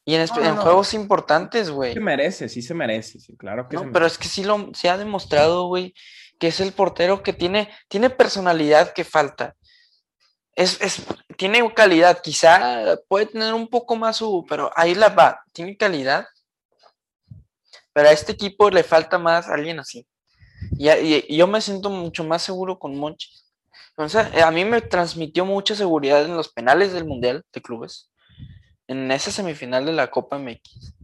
[0.05, 0.61] Y en, espe- No, no, en no.
[0.61, 1.93] juegos importantes, güey.
[1.93, 4.69] Se merece, sí se merece, sí, claro que No, se pero es que sí lo
[4.73, 5.93] se ha demostrado, güey,
[6.39, 9.55] que es el portero que tiene, tiene personalidad que falta.
[10.57, 11.05] Es, es,
[11.37, 16.27] tiene calidad, quizá puede tener un poco más su, pero ahí la va, tiene calidad.
[17.93, 20.07] Pero a este equipo le falta más alguien así.
[20.79, 23.29] Y, y- yo me siento mucho más seguro con Monchi.
[24.33, 28.11] Eh, a mí me transmitió mucha seguridad en los penales del Mundial de Clubes,
[28.87, 30.95] en esa semifinal de la Copa MX.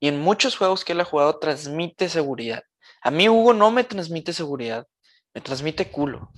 [0.00, 2.62] Y en muchos juegos que él ha jugado transmite seguridad.
[3.02, 4.86] A mí Hugo no me transmite seguridad,
[5.34, 6.30] me transmite culo.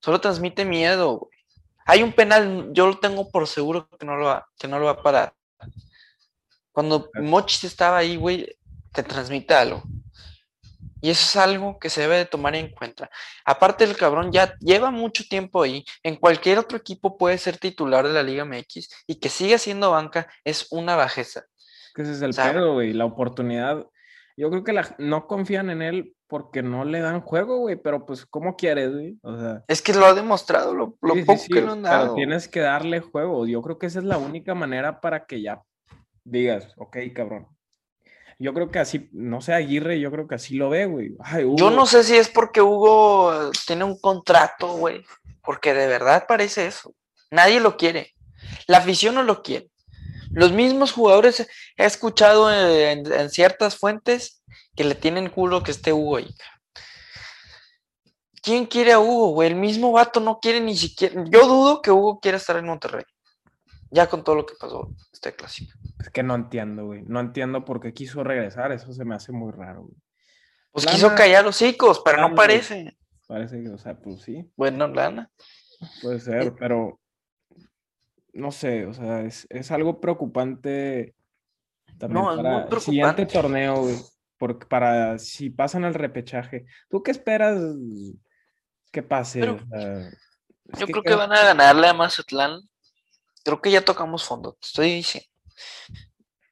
[0.00, 1.18] Solo transmite miedo.
[1.18, 1.38] güey.
[1.86, 4.86] Hay un penal, yo lo tengo por seguro que no lo va, que no lo
[4.86, 5.34] va a parar.
[6.72, 8.56] Cuando Mochis estaba ahí, güey,
[8.92, 9.82] te transmite algo.
[11.00, 13.08] Y eso es algo que se debe de tomar en cuenta.
[13.44, 15.84] Aparte, el cabrón ya lleva mucho tiempo ahí.
[16.02, 19.92] En cualquier otro equipo puede ser titular de la Liga MX y que siga siendo
[19.92, 21.44] banca es una bajeza.
[21.94, 22.54] que ese es el ¿sabe?
[22.54, 23.86] pedo, güey, la oportunidad.
[24.38, 28.06] Yo creo que la- no confían en él porque no le dan juego, güey, pero
[28.06, 29.18] pues, ¿cómo quieres, güey?
[29.22, 31.82] O sea, Es que lo ha demostrado, lo, lo sí, poco sí, que lo han
[31.82, 32.14] pero dado.
[32.14, 33.46] tienes que darle juego.
[33.46, 35.62] Yo creo que esa es la única manera para que ya
[36.24, 37.48] digas, ok, cabrón.
[38.38, 41.16] Yo creo que así, no sé, Aguirre, yo creo que así lo ve, güey.
[41.18, 45.04] Ay, Yo no sé si es porque Hugo eh, tiene un contrato, güey.
[45.42, 46.94] Porque de verdad parece eso.
[47.32, 48.12] Nadie lo quiere.
[48.68, 49.68] La afición no lo quiere.
[50.30, 54.42] Los mismos jugadores he escuchado en, en ciertas fuentes
[54.76, 56.34] que le tienen culo que esté Hugo ahí.
[58.42, 59.48] ¿Quién quiere a Hugo, güey?
[59.48, 61.24] El mismo vato no quiere ni siquiera.
[61.28, 63.04] Yo dudo que Hugo quiera estar en Monterrey.
[63.90, 65.72] Ya con todo lo que pasó este clásico.
[65.98, 67.02] Es que no entiendo, güey.
[67.06, 68.70] No entiendo por qué quiso regresar.
[68.72, 69.96] Eso se me hace muy raro, güey.
[70.70, 72.96] Pues Lana- quiso callar los hocicos, pero Lana, no parece.
[73.26, 75.30] Parece que, o sea, pues sí, Bueno, Lana.
[76.02, 77.00] puede ser, pero
[78.38, 81.14] no sé, o sea, es, es algo preocupante
[81.98, 83.96] también No, para el siguiente torneo, güey.
[84.38, 87.60] Porque para si pasan al repechaje, ¿tú qué esperas
[88.92, 89.40] que pase?
[89.40, 92.60] Pero O sea, es Yo creo que van a ganarle a Mazatlán.
[93.44, 95.28] Creo que ya tocamos fondo, te estoy diciendo.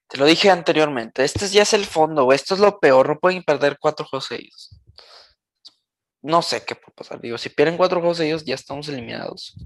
[0.09, 1.25] Te lo dije anteriormente.
[1.25, 2.37] Este ya es el fondo, güey.
[2.37, 3.09] Esto es lo peor.
[3.09, 4.81] No pueden perder cuatro juegos seguidos.
[6.23, 7.21] No sé qué puede pasar.
[7.21, 9.57] Digo, si pierden cuatro juegos seguidos, ya estamos eliminados.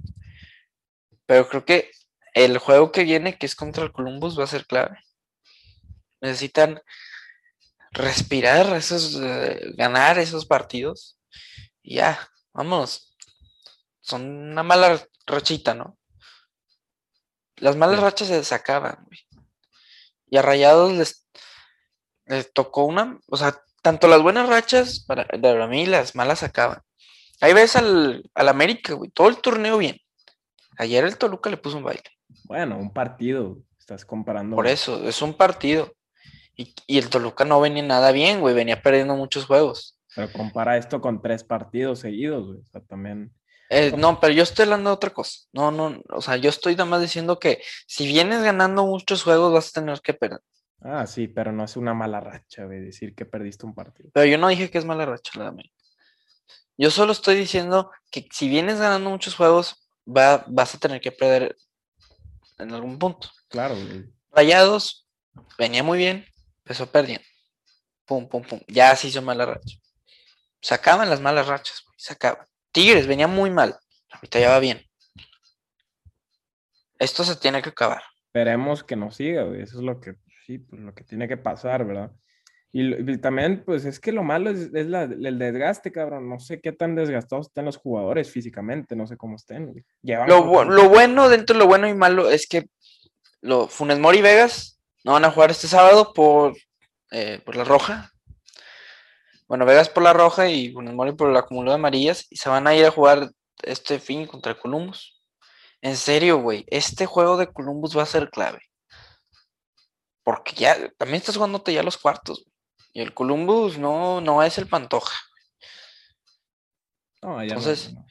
[1.26, 1.90] Pero creo que
[2.34, 4.98] el juego que viene, que es contra el Columbus, va a ser clave.
[6.20, 6.80] Necesitan
[7.92, 11.18] respirar, esos, eh, ganar esos partidos.
[11.82, 13.16] Y ya, vámonos.
[14.00, 15.98] Son una mala rachita, ¿no?
[17.56, 18.02] Las malas Sí.
[18.02, 19.20] rachas se desacaban, güey.
[20.28, 21.26] Y a Rayados les,
[22.26, 26.80] les tocó una, o sea, tanto las buenas rachas para, para mí las malas acaban.
[27.40, 29.98] Ahí ves al, al América, güey, todo el torneo bien.
[30.78, 32.04] Ayer el Toluca le puso un baile.
[32.44, 34.56] Bueno, un partido, estás comparando.
[34.56, 35.92] Por eso, es un partido.
[36.56, 39.98] Y, y el Toluca no venía nada bien, güey, venía perdiendo muchos juegos.
[40.14, 42.58] Pero compara esto con tres partidos seguidos, güey.
[42.58, 43.32] O sea, también.
[43.70, 45.46] Eh, no, pero yo estoy hablando de otra cosa.
[45.52, 49.52] No, no, o sea, yo estoy nada más diciendo que si vienes ganando muchos juegos
[49.52, 50.40] vas a tener que perder.
[50.82, 54.10] Ah, sí, pero no es una mala racha, güey, decir que perdiste un partido.
[54.12, 55.70] Pero yo no dije que es mala racha la de.
[56.76, 61.12] Yo solo estoy diciendo que si vienes ganando muchos juegos, va, vas a tener que
[61.12, 61.54] perder
[62.62, 63.28] en algún punto.
[63.48, 64.06] Claro, güey.
[64.30, 65.06] Rayados,
[65.58, 66.26] venía muy bien,
[66.58, 67.24] empezó perdiendo.
[68.04, 68.60] Pum, pum, pum.
[68.68, 69.76] Ya se hizo mala racha.
[70.60, 72.46] Se acaban las malas rachas, güey, se acaban.
[72.72, 73.76] Tigres venía muy mal,
[74.12, 74.84] ahorita ya va bien.
[76.98, 78.02] Esto se tiene que acabar.
[78.26, 79.62] Esperemos que no siga, güey.
[79.62, 82.12] Eso es lo que, sí, pues lo que tiene que pasar, ¿verdad?
[82.72, 86.28] Y, también, pues es que lo malo es, es la- el desgaste, cabrón.
[86.28, 89.84] No sé qué tan desgastados estén los jugadores físicamente, no sé cómo estén.
[90.02, 92.68] Llevan Lo, como- bu- lo bueno, dentro de lo bueno y malo, es que
[93.40, 96.54] lo, Funes Mori y Vegas no van a jugar este sábado por,
[97.10, 98.12] eh, por la roja.
[99.48, 102.26] Bueno, Vegas por la roja y Funes Mori por el acumulado de amarillas.
[102.30, 103.30] Y se van a ir a jugar
[103.64, 105.20] este fin contra Columbus.
[105.82, 108.60] En serio, güey, este juego de Columbus va a ser clave.
[110.22, 112.44] Porque ya, también estás jugándote ya los cuartos.
[112.92, 115.14] Y el Columbus no, no es el Pantoja.
[117.22, 118.06] No, ya no, Entonces- ya no.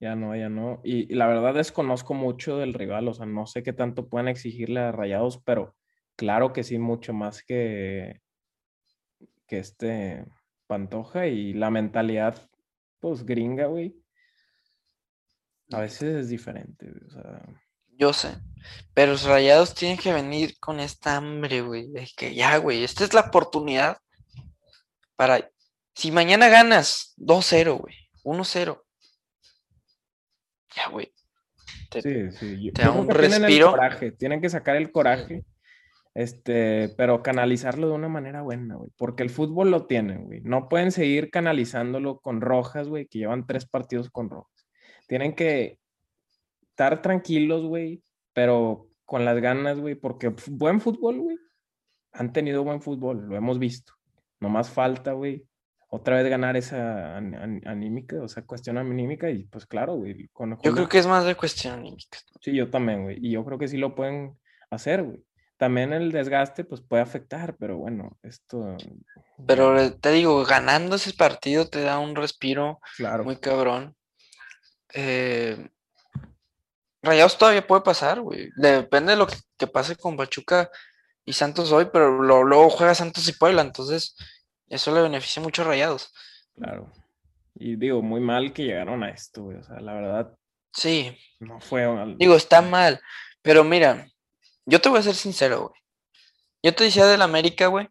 [0.00, 0.80] Ya no, ya no.
[0.84, 4.28] Y, y la verdad desconozco mucho del rival, o sea, no sé qué tanto pueden
[4.28, 5.74] exigirle a Rayados, pero
[6.16, 8.20] claro que sí, mucho más que,
[9.46, 10.26] que este
[10.66, 12.36] Pantoja y la mentalidad,
[13.00, 13.96] pues gringa, güey.
[15.72, 17.42] A veces es diferente, güey, o sea,
[17.96, 18.36] Yo sé.
[18.94, 21.90] Pero los rayados tienen que venir con esta hambre, güey.
[21.90, 23.98] De que ya, güey, esta es la oportunidad
[25.16, 25.50] para.
[25.94, 28.82] Si mañana ganas 2-0, güey, 1-0.
[30.76, 31.12] Ya, güey.
[31.90, 32.64] te, Sí, sí.
[32.64, 33.70] Yo, te da un que tienen el respiro.
[33.70, 35.44] coraje, tienen que sacar el coraje,
[36.14, 38.90] este, pero canalizarlo de una manera buena, güey.
[38.96, 40.40] Porque el fútbol lo tienen, güey.
[40.42, 44.66] No pueden seguir canalizándolo con rojas, güey, que llevan tres partidos con rojas.
[45.06, 45.78] Tienen que
[46.74, 48.02] estar tranquilos, güey,
[48.32, 51.38] pero con las ganas, güey, porque buen fútbol, güey.
[52.12, 53.92] Han tenido buen fútbol, lo hemos visto.
[54.40, 55.46] No más falta, güey,
[55.88, 60.28] otra vez ganar esa an- an- anímica, o sea, cuestión anímica, y pues claro, güey.
[60.32, 62.18] Con, Yo creo que es más de cuestión anímica.
[62.40, 63.18] Sí, yo también, güey.
[63.24, 64.36] Y yo creo que sí lo pueden
[64.70, 65.24] hacer, güey.
[65.56, 68.76] También el desgaste, pues puede afectar, pero bueno, esto.
[69.46, 73.22] Pero te digo, ganando ese partido te da un respiro claro.
[73.22, 73.94] muy cabrón.
[74.92, 75.68] Eh,
[77.04, 78.50] Rayados todavía puede pasar, güey.
[78.56, 80.70] Depende de lo que, que pase con Pachuca
[81.24, 84.16] y Santos hoy, pero lo- luego juega Santos y Puebla, entonces
[84.68, 86.12] eso le beneficia mucho a Rayados.
[86.56, 86.90] Claro.
[87.54, 89.58] Y digo, muy mal que llegaron a esto, güey.
[89.58, 90.34] O sea, la verdad,
[90.72, 91.84] Sí, no fue.
[91.84, 93.00] al- digo, está mal,
[93.42, 94.08] pero mira,
[94.66, 95.80] yo te voy a ser sincero, güey.
[96.62, 97.88] Yo te decía del América, güey,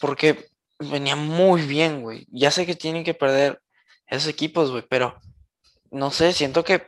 [0.00, 0.48] porque
[0.78, 2.26] venía muy bien, güey.
[2.30, 3.60] Ya sé que tienen que perder
[4.06, 5.18] esos equipos, güey, pero
[5.90, 6.86] no sé, siento que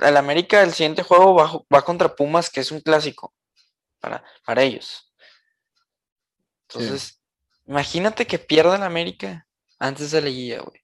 [0.00, 3.34] el América, el siguiente juego va, va contra Pumas, que es un clásico
[4.00, 5.12] para, para ellos.
[6.68, 7.20] Entonces,
[7.66, 9.46] imagínate que pierda el América
[9.78, 10.80] antes de la guía, güey.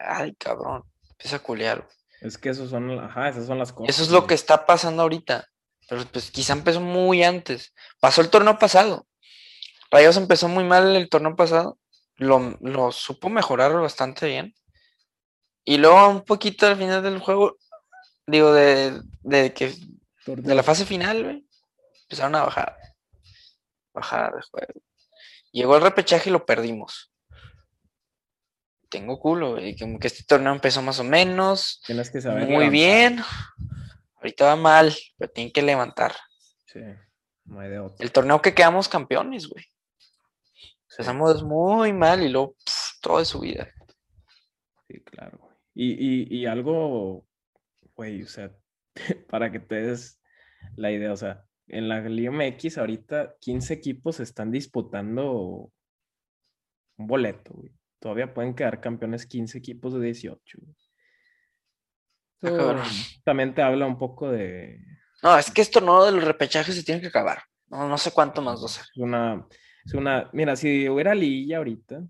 [0.00, 1.82] Ay, cabrón, empieza a culear.
[1.82, 1.96] güey.
[2.22, 3.94] Es que esos son, ajá, esas son las cosas.
[3.94, 4.28] Eso es lo güey.
[4.28, 5.48] que está pasando ahorita.
[5.88, 7.72] Pero pues quizá empezó muy antes.
[8.00, 9.06] Pasó el torneo pasado.
[9.90, 11.78] Rayos empezó muy mal el torneo pasado.
[12.16, 14.54] Lo, lo supo mejorar bastante bien.
[15.64, 17.56] Y luego un poquito al final del juego,
[18.26, 19.74] digo, de, de que
[20.26, 21.46] de la fase final, güey,
[22.02, 22.76] empezaron a bajar.
[23.92, 24.80] Bajar de juego.
[25.52, 27.12] Llegó el repechaje y lo perdimos.
[28.88, 29.76] Tengo culo, güey.
[29.76, 31.80] Como que este torneo empezó más o menos.
[31.86, 32.48] Tienes que saber.
[32.48, 33.20] Muy bien.
[34.16, 36.14] Ahorita va mal, pero tienen que levantar.
[36.66, 36.80] Sí,
[37.44, 38.04] no hay de otra.
[38.04, 39.64] El torneo que quedamos campeones, güey.
[40.88, 43.68] Sí, Empezamos muy mal y luego pf, todo de su vida.
[44.88, 45.38] sí, claro.
[45.38, 45.52] güey.
[45.74, 47.25] Y, y, y algo,
[47.96, 48.54] güey, o sea,
[49.28, 50.20] para que te des
[50.76, 55.72] la idea, o sea, en la Liga MX ahorita 15 equipos están disputando
[56.98, 57.72] un boleto, güey.
[57.98, 60.58] Todavía pueden quedar campeones 15 equipos de 18.
[60.60, 60.76] güey.
[62.42, 64.78] Ah, Eso también te habla un poco de
[65.22, 67.42] No, es que esto no del repechaje se tiene que acabar.
[67.68, 68.84] No, no sé cuánto más va a ser.
[68.94, 69.46] es una,
[69.84, 72.04] es una, mira, si hubiera liguilla ahorita,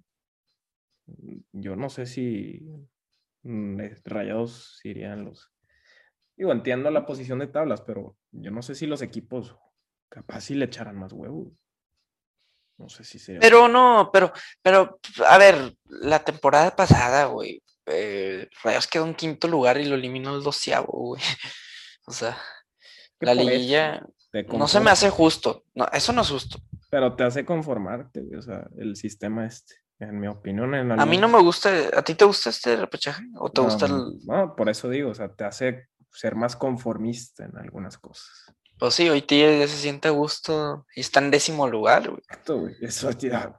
[1.52, 2.60] yo no sé si
[3.42, 5.52] mm, eh, Rayados irían los,
[6.36, 9.56] digo, entiendo la posición de tablas, pero yo no sé si los equipos
[10.08, 11.48] capaz si le echaran más huevos.
[12.78, 13.40] No sé si sería.
[13.40, 14.32] Pero no, pero,
[14.62, 19.94] pero, a ver, la temporada pasada, güey, eh, Rayos quedó en quinto lugar y lo
[19.94, 21.22] eliminó el doceavo, güey.
[22.06, 22.38] O sea,
[23.18, 24.06] la liguilla
[24.52, 25.64] no se me hace justo.
[25.74, 26.58] No, eso no es justo.
[26.90, 30.74] Pero te hace conformarte, güey, o sea, el sistema este, en mi opinión.
[30.74, 31.70] En A mí no me gusta.
[31.96, 33.24] ¿A ti te gusta este repechaje?
[33.38, 34.24] ¿O te No, gusta el.?
[34.24, 38.52] no, por eso digo, o sea, te hace ser más conformista en algunas cosas.
[38.78, 42.18] Pues sí, hoy Tigre ya se siente a gusto y está en décimo lugar, güey.
[42.18, 42.74] Exacto, güey.
[42.80, 43.58] Eso ya.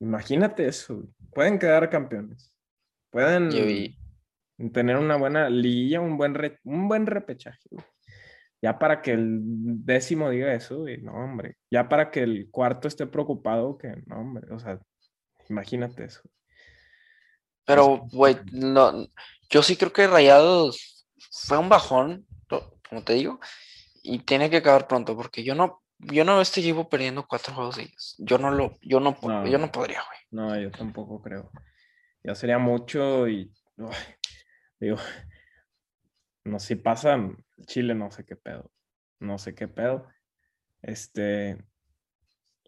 [0.00, 1.08] Imagínate eso, güey.
[1.32, 2.52] Pueden quedar campeones.
[3.10, 3.50] Pueden
[4.72, 7.84] tener una buena liguilla, un buen, re- un buen repechaje, güey.
[8.60, 11.58] Ya para que el décimo diga eso, güey, no, hombre.
[11.70, 14.52] Ya para que el cuarto esté preocupado, que no, hombre.
[14.52, 14.80] O sea,
[15.48, 16.22] imagínate eso.
[17.66, 19.06] Pero, güey, no,
[19.48, 20.93] yo sí creo que Rayados
[21.30, 22.26] fue un bajón,
[22.88, 23.40] como te digo,
[24.02, 27.54] y tiene que acabar pronto, porque yo no, yo no veo este equipo perdiendo cuatro
[27.54, 28.14] juegos seguidos.
[28.18, 29.46] Yo no lo, yo no, No.
[29.46, 30.18] yo no podría, güey.
[30.30, 31.50] No, yo tampoco creo.
[32.22, 33.94] Ya sería mucho y uy,
[34.80, 34.96] digo,
[36.44, 37.18] no si pasa
[37.66, 38.70] Chile, no sé qué pedo.
[39.20, 40.06] No sé qué pedo.
[40.82, 41.64] Este,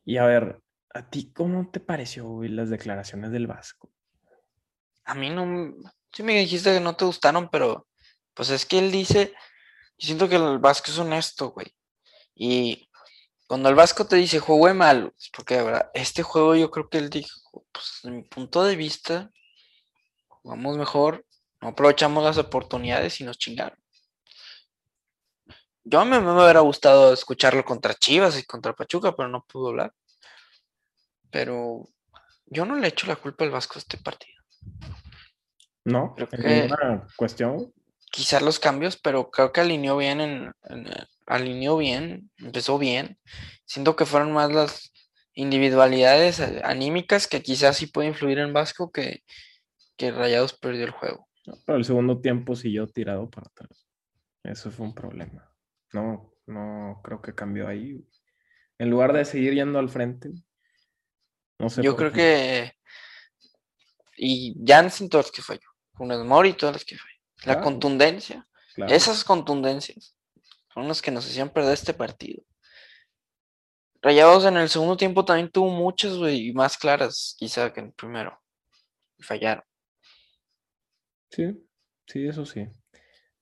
[0.05, 0.61] y a ver,
[0.95, 3.91] ¿a ti cómo te pareció, güey, las declaraciones del Vasco?
[5.05, 5.75] A mí no,
[6.13, 7.87] sí me dijiste que no te gustaron, pero
[8.37, 9.33] pues es que él dice,
[9.99, 11.75] yo siento que el Vasco es honesto, güey.
[12.35, 12.89] Y
[13.49, 16.89] cuando el Vasco te dice jugué mal, es porque de verdad, este juego yo creo
[16.89, 19.31] que él dijo, pues de mi punto de vista,
[20.29, 21.25] jugamos mejor,
[21.63, 23.79] no aprovechamos las oportunidades y nos chingaron.
[25.85, 29.69] Yo a mí me hubiera gustado escucharlo contra Chivas y contra Pachuca, pero no pudo
[29.69, 29.95] hablar.
[31.31, 31.89] Pero
[32.47, 34.37] yo no le echo la culpa al Vasco a este partido.
[35.85, 36.15] ¿No?
[36.17, 37.73] Creo ¿En que- ninguna cuestión?
[38.11, 43.19] Quizás los cambios, pero creo que alineó bien en, en, eh, alineó bien, empezó bien.
[43.65, 44.93] Siento que fueron más las
[45.35, 49.23] individualidades eh, anímicas que quizás sí puede influir en Vasco que,
[49.97, 51.29] que Rayados perdió el juego.
[51.65, 53.87] Pero el segundo tiempo siguió tirado para atrás.
[54.43, 55.53] Eso fue un problema.
[55.93, 58.05] No, no creo que cambió ahí.
[58.79, 60.31] En lugar de seguir yendo al frente.
[61.59, 61.83] No sé.
[61.83, 62.17] Yo creo qué.
[62.17, 62.73] que.
[64.19, 65.69] Y Jansen, todas las que falló.
[65.95, 67.16] Funes Mori, todas las que falló.
[67.45, 68.47] La contundencia.
[68.75, 68.93] Claro.
[68.93, 70.17] Esas contundencias
[70.73, 72.43] son las que nos hacían perder este partido.
[74.03, 77.87] Rayados en el segundo tiempo también tuvo muchas, güey, y más claras, quizá que en
[77.87, 78.41] el primero.
[79.19, 79.65] Y fallaron.
[81.31, 81.45] Sí,
[82.07, 82.69] sí, eso sí.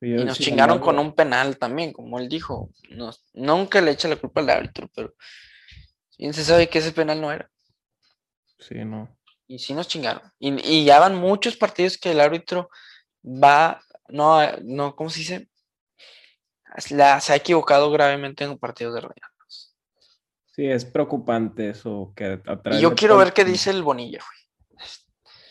[0.01, 2.71] Y nos chingaron con un penal también, como él dijo.
[2.91, 5.15] Nos- nunca le echa la culpa al árbitro, pero
[6.19, 7.51] bien se sabe que ese penal no era.
[8.59, 9.17] Sí, no.
[9.47, 10.23] Y sí nos chingaron.
[10.39, 12.71] Y, y ya van muchos partidos que el árbitro
[13.25, 15.49] va, no, no, ¿cómo se dice?
[16.91, 19.77] La- se ha equivocado gravemente en partidos de Rayados.
[20.47, 22.41] Sí, es preocupante eso que
[22.73, 24.89] Y yo quiero ver qué dice el Bonilla, güey.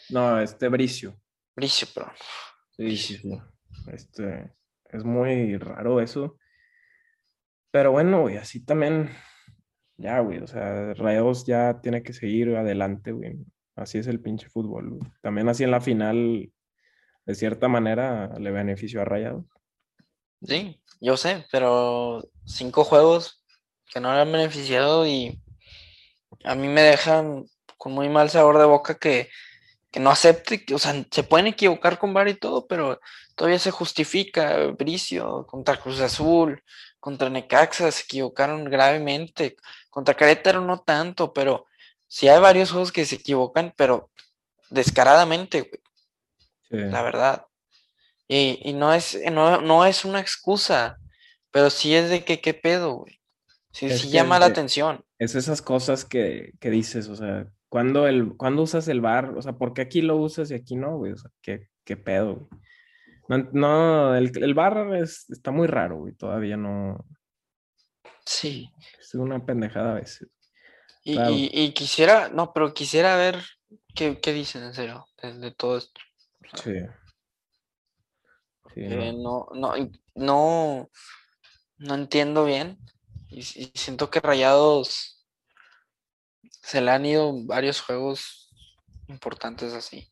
[0.10, 1.20] No, este Bricio.
[1.56, 1.88] Bricio,
[2.78, 3.42] Sí, sí, sí.
[3.92, 4.54] Este,
[4.86, 6.38] es muy raro eso.
[7.72, 9.10] Pero bueno, güey, así también,
[9.98, 13.38] ya, güey, o sea, Rayados ya tiene que seguir adelante, güey.
[13.76, 15.12] Así es el pinche fútbol, güey.
[15.22, 16.52] También así en la final,
[17.26, 19.46] de cierta manera, le benefició a Rayados.
[20.42, 23.44] sí, yo sé, pero cinco juegos
[23.92, 25.40] que no le han beneficiado y
[26.44, 27.46] a mí me dejan
[27.78, 29.30] con muy mal sabor de boca que,
[29.92, 33.00] que no acepte, que, o sea, se pueden equivocar con VAR y todo, pero
[33.36, 34.58] todavía se justifica.
[34.78, 36.64] Bricio contra Cruz Azul,
[37.00, 39.58] contra Necaxa se equivocaron gravemente,
[39.90, 41.66] contra Querétaro no tanto, pero
[42.08, 44.10] sí hay varios juegos que se equivocan, pero
[44.70, 45.82] descaradamente, güey,
[46.74, 46.80] Sí.
[46.80, 47.46] la verdad.
[48.28, 50.98] Y, y no, es, no, no es una excusa,
[51.52, 53.20] pero sí es de que qué pedo, güey.
[53.72, 55.04] Sí, llama la de- atención.
[55.20, 59.36] Es esas cosas que, que dices, o sea, ¿cuándo, el, ¿cuándo usas el bar?
[59.38, 61.12] O sea, ¿por qué aquí lo usas y aquí no, güey?
[61.14, 62.62] O sea, ¿qué, qué pedo, güey?
[63.30, 66.14] No, no, el, el bar es- está muy raro, güey.
[66.14, 67.06] Todavía no.
[68.26, 68.70] Sí.
[69.00, 70.28] Es una pendejada a veces.
[71.04, 71.32] Y, Claro.
[71.34, 73.44] y- y quisiera, no, pero quisiera ver
[73.96, 76.00] qué, qué dicen en serio de, de todo esto.
[76.64, 76.74] Sí.
[78.76, 79.14] No.
[79.14, 80.90] no, no, no,
[81.78, 82.78] no entiendo bien.
[83.30, 85.26] Y, siento que Rayados
[86.62, 88.50] se le han ido varios juegos
[89.08, 90.10] importantes así.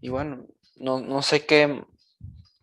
[0.00, 0.46] Y bueno,
[0.76, 1.84] no, no sé qué,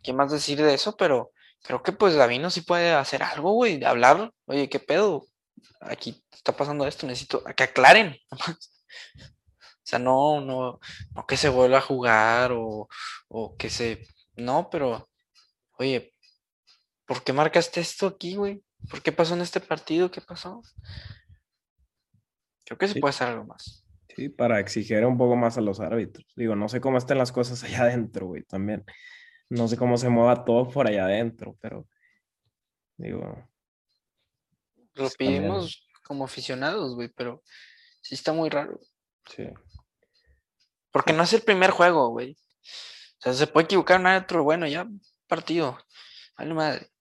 [0.04, 1.32] qué más decir de eso, pero
[1.64, 4.34] creo que pues Davino sí puede hacer algo, güey, de hablar.
[4.46, 5.26] Oye, ¿qué pedo?
[5.82, 8.18] Aquí está pasando esto, necesito que aclaren.
[9.90, 10.80] O sea, no, no,
[11.16, 12.88] no que se vuelva a jugar o,
[13.28, 14.08] o que se.
[14.38, 15.10] No, pero,
[15.80, 16.14] oye,
[17.06, 18.64] ¿por qué marcaste esto aquí, güey?
[18.90, 20.12] ¿Por qué pasó en este partido?
[20.12, 20.62] ¿Qué pasó?
[22.66, 23.00] Creo que se Sí.
[23.00, 23.86] puede hacer algo más.
[24.16, 26.26] Sí, para exigir un poco más a los árbitros.
[26.36, 28.84] Digo, no sé cómo están las cosas allá adentro, güey, también.
[29.50, 31.88] No sé cómo se mueva todo por allá adentro, pero
[32.98, 33.50] digo,
[34.96, 35.18] Lo también.
[35.18, 37.44] pedimos como aficionados, güey, pero
[38.02, 38.80] sí está muy raro.
[39.26, 39.44] sí.
[40.92, 42.38] Porque no es el primer juego, güey.
[43.20, 44.88] O sea, se puede equivocar un árbitro, bueno, ya,
[45.28, 45.78] partido.
[46.38, 46.92] Vale madre.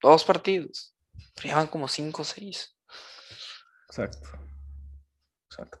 [0.00, 0.96] Dos partidos.
[1.34, 2.76] Pero ya van como cinco o seis.
[3.88, 4.28] Exacto.
[5.46, 5.80] Exacto.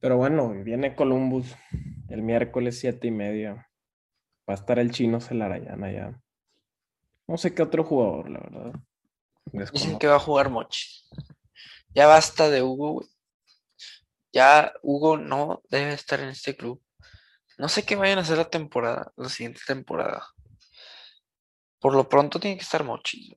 [0.00, 1.54] Pero bueno, viene Columbus
[2.08, 3.70] el miércoles siete y media.
[4.48, 6.20] Va a estar el chino Celarayán allá.
[7.26, 8.72] No sé qué otro jugador, la verdad.
[9.72, 10.86] Dicen que va a jugar Mochi.
[11.94, 13.08] Ya basta de Hugo, güey.
[14.36, 16.82] Ya Hugo no debe estar en este club.
[17.56, 20.26] No sé qué vayan a hacer la temporada, la siguiente temporada.
[21.80, 23.34] Por lo pronto tiene que estar Mochi.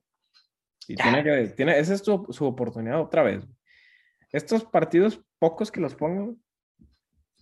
[0.88, 1.04] Y Ya.
[1.04, 3.42] tiene que, tiene, esa es su, su oportunidad otra vez.
[4.30, 6.36] Estos partidos, pocos que los pongan,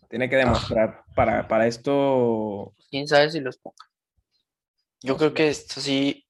[0.09, 2.77] tiene que demostrar para, para esto.
[2.91, 3.91] Quién sabe si los ponga.
[5.01, 6.29] Yo creo que esto sí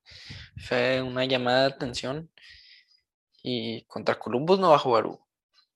[0.56, 2.30] fue una llamada de atención.
[3.42, 5.27] Y contra Columbus no va a jugar Hugo.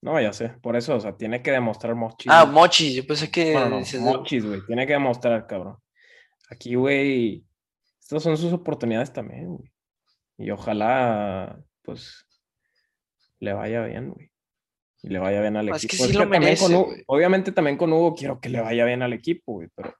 [0.03, 2.31] No, ya sé, por eso, o sea, tiene que demostrar Mochis.
[2.31, 5.79] Ah, Mochi, yo pensé que Bueno, no, Mochis, güey, tiene que demostrar, cabrón.
[6.51, 7.45] Aquí, güey,
[8.01, 9.73] estas son sus oportunidades también, güey.
[10.39, 12.27] Y ojalá, pues,
[13.39, 14.31] le vaya bien, güey.
[15.03, 16.07] Y le vaya bien al Es que equipo.
[16.07, 17.05] lo también con güey.
[17.07, 19.95] obviamente también con Hugo quiero que le vaya bien al equipo, güey, pero,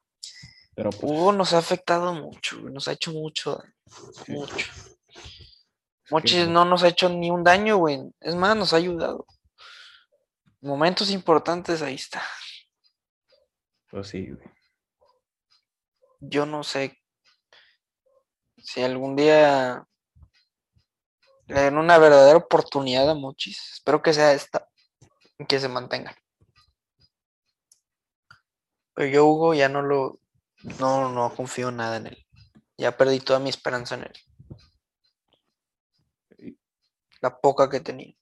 [0.75, 3.63] pero pues, Hugo nos ha afectado mucho, güey, nos ha hecho mucho
[4.29, 4.67] mucho.
[6.11, 8.01] Mochis no nos ha hecho ni un daño, güey.
[8.21, 9.27] Es más, nos ha ayudado.
[10.63, 12.23] Momentos importantes, ahí está.
[13.91, 14.49] pues sí, güey.
[16.21, 17.03] Yo no sé
[18.59, 19.85] si algún día
[21.49, 23.73] le den una verdadera oportunidad a Mochis.
[23.73, 24.69] Espero que sea esta
[25.37, 26.17] y que se mantenga.
[28.95, 30.21] Pero yo, Hugo, ya no lo.
[30.79, 32.27] No, no confío nada en él.
[32.79, 36.57] Ya perdí toda mi esperanza en él.
[37.21, 38.15] La poca que tenía.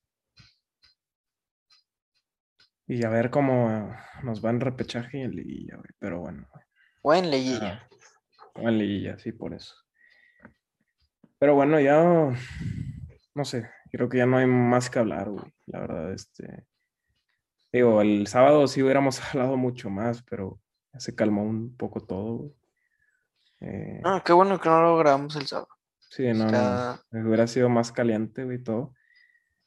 [2.92, 5.90] Y a ver cómo nos va en repechaje y en liguilla, güey.
[6.00, 6.48] Pero bueno.
[6.52, 6.64] güey.
[7.02, 7.88] O en liguilla.
[8.54, 9.76] O en liguilla, sí, por eso.
[11.38, 12.02] Pero bueno, ya.
[13.34, 13.70] No sé.
[13.92, 15.44] Creo que ya no hay más que hablar, güey.
[15.66, 16.66] La verdad, este.
[17.72, 20.60] Digo, el sábado sí hubiéramos hablado mucho más, pero
[20.92, 22.52] ya se calmó un poco todo, güey.
[23.60, 25.68] Eh, Ah, qué bueno que no lo grabamos el sábado.
[26.00, 28.94] Sí, no, no, Está- no, hubiera sido más caliente, güey, todo.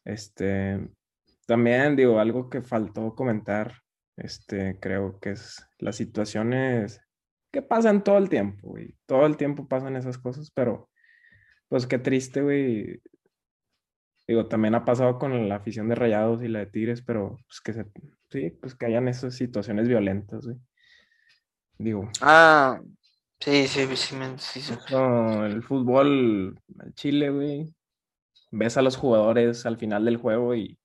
[0.03, 0.85] Este,
[1.45, 3.73] también digo, algo que faltó comentar,
[4.17, 7.01] este, creo que es las situaciones
[7.51, 8.95] que pasan todo el tiempo, güey.
[9.05, 10.89] Todo el tiempo pasan esas cosas, pero
[11.67, 13.01] pues qué triste, güey.
[14.27, 17.61] Digo, también ha pasado con la afición de Rayados y la de Tigres, pero pues
[17.61, 17.85] que se,
[18.29, 20.57] sí, pues que hayan esas situaciones violentas, güey.
[21.77, 22.79] Digo, Ah,
[23.39, 24.73] sí, sí, sí, sí, sí.
[24.91, 27.75] No, el fútbol, al Chile, güey.
[28.51, 30.77] Ves a los jugadores al final del juego y,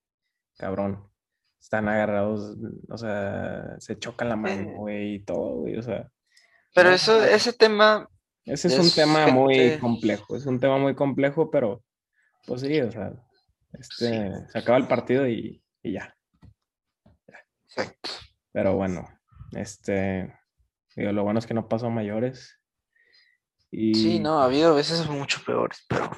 [0.59, 1.11] cabrón,
[1.61, 2.57] están agarrados,
[2.91, 6.11] o sea, se chocan la mano, güey, y todo, güey, o sea.
[6.75, 8.09] Pero eso, ese tema,
[8.45, 11.83] Ese es un es tema muy gente- complejo, es un tema muy complejo, pero,
[12.47, 13.13] pues sí, o sea,
[13.73, 16.15] este, se acaba el partido y, y ya.
[17.65, 18.11] exacto.
[18.53, 19.09] Pero bueno,
[19.53, 20.35] este,
[20.97, 22.55] digo, lo bueno es que no pasó a mayores.
[23.71, 26.11] Y, Sí, no, ha habido veces mucho peores, pero,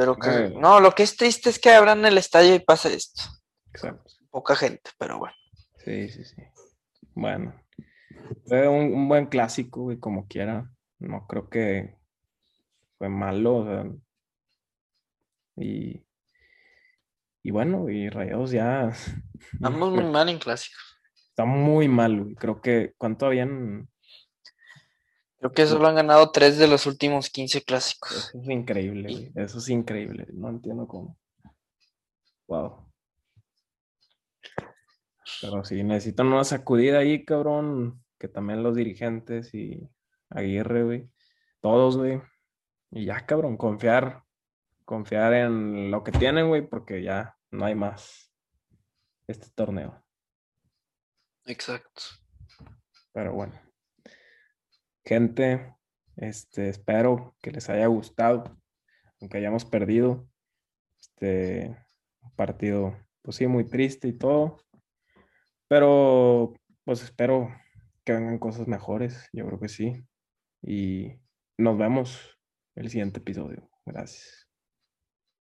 [0.00, 3.22] pero que, no, lo que es triste es que abran el estadio y pase esto.
[3.68, 4.14] Exacto.
[4.30, 5.34] Poca gente, pero bueno.
[5.84, 6.42] Sí, sí, sí.
[7.12, 7.54] Bueno,
[8.46, 10.70] fue un, un buen clásico, güey, como quiera.
[11.00, 11.98] No creo que
[12.96, 13.84] fue malo, o sea.
[15.56, 16.02] Y,
[17.42, 18.90] y bueno, y Rayados ya
[19.58, 20.98] Vamos muy mal en clásicos.
[21.28, 22.34] está muy mal, güey.
[22.36, 23.89] Creo que, ¿cuánto habían?
[25.40, 28.28] Creo que solo han ganado tres de los últimos 15 clásicos.
[28.28, 29.32] Eso es increíble, güey.
[29.36, 30.26] Eso es increíble.
[30.34, 31.16] No entiendo cómo.
[32.46, 32.92] Wow.
[35.40, 38.04] Pero sí, necesitan una sacudida ahí, cabrón.
[38.18, 39.88] Que también los dirigentes y
[40.28, 41.10] Aguirre, güey.
[41.62, 42.20] Todos, güey.
[42.90, 44.24] Y ya, cabrón, confiar.
[44.84, 48.30] Confiar en lo que tienen, güey, porque ya no hay más.
[49.26, 50.04] Este torneo.
[51.46, 52.02] Exacto.
[53.14, 53.69] Pero bueno.
[55.10, 55.74] Gente,
[56.14, 58.56] este, espero que les haya gustado,
[59.20, 60.28] aunque hayamos perdido.
[61.00, 61.76] Este
[62.36, 64.58] partido, pues sí, muy triste y todo.
[65.66, 66.54] Pero,
[66.84, 67.48] pues espero
[68.04, 70.06] que vengan cosas mejores, yo creo que sí.
[70.62, 71.16] Y
[71.58, 72.38] nos vemos
[72.76, 73.68] el siguiente episodio.
[73.84, 74.39] Gracias.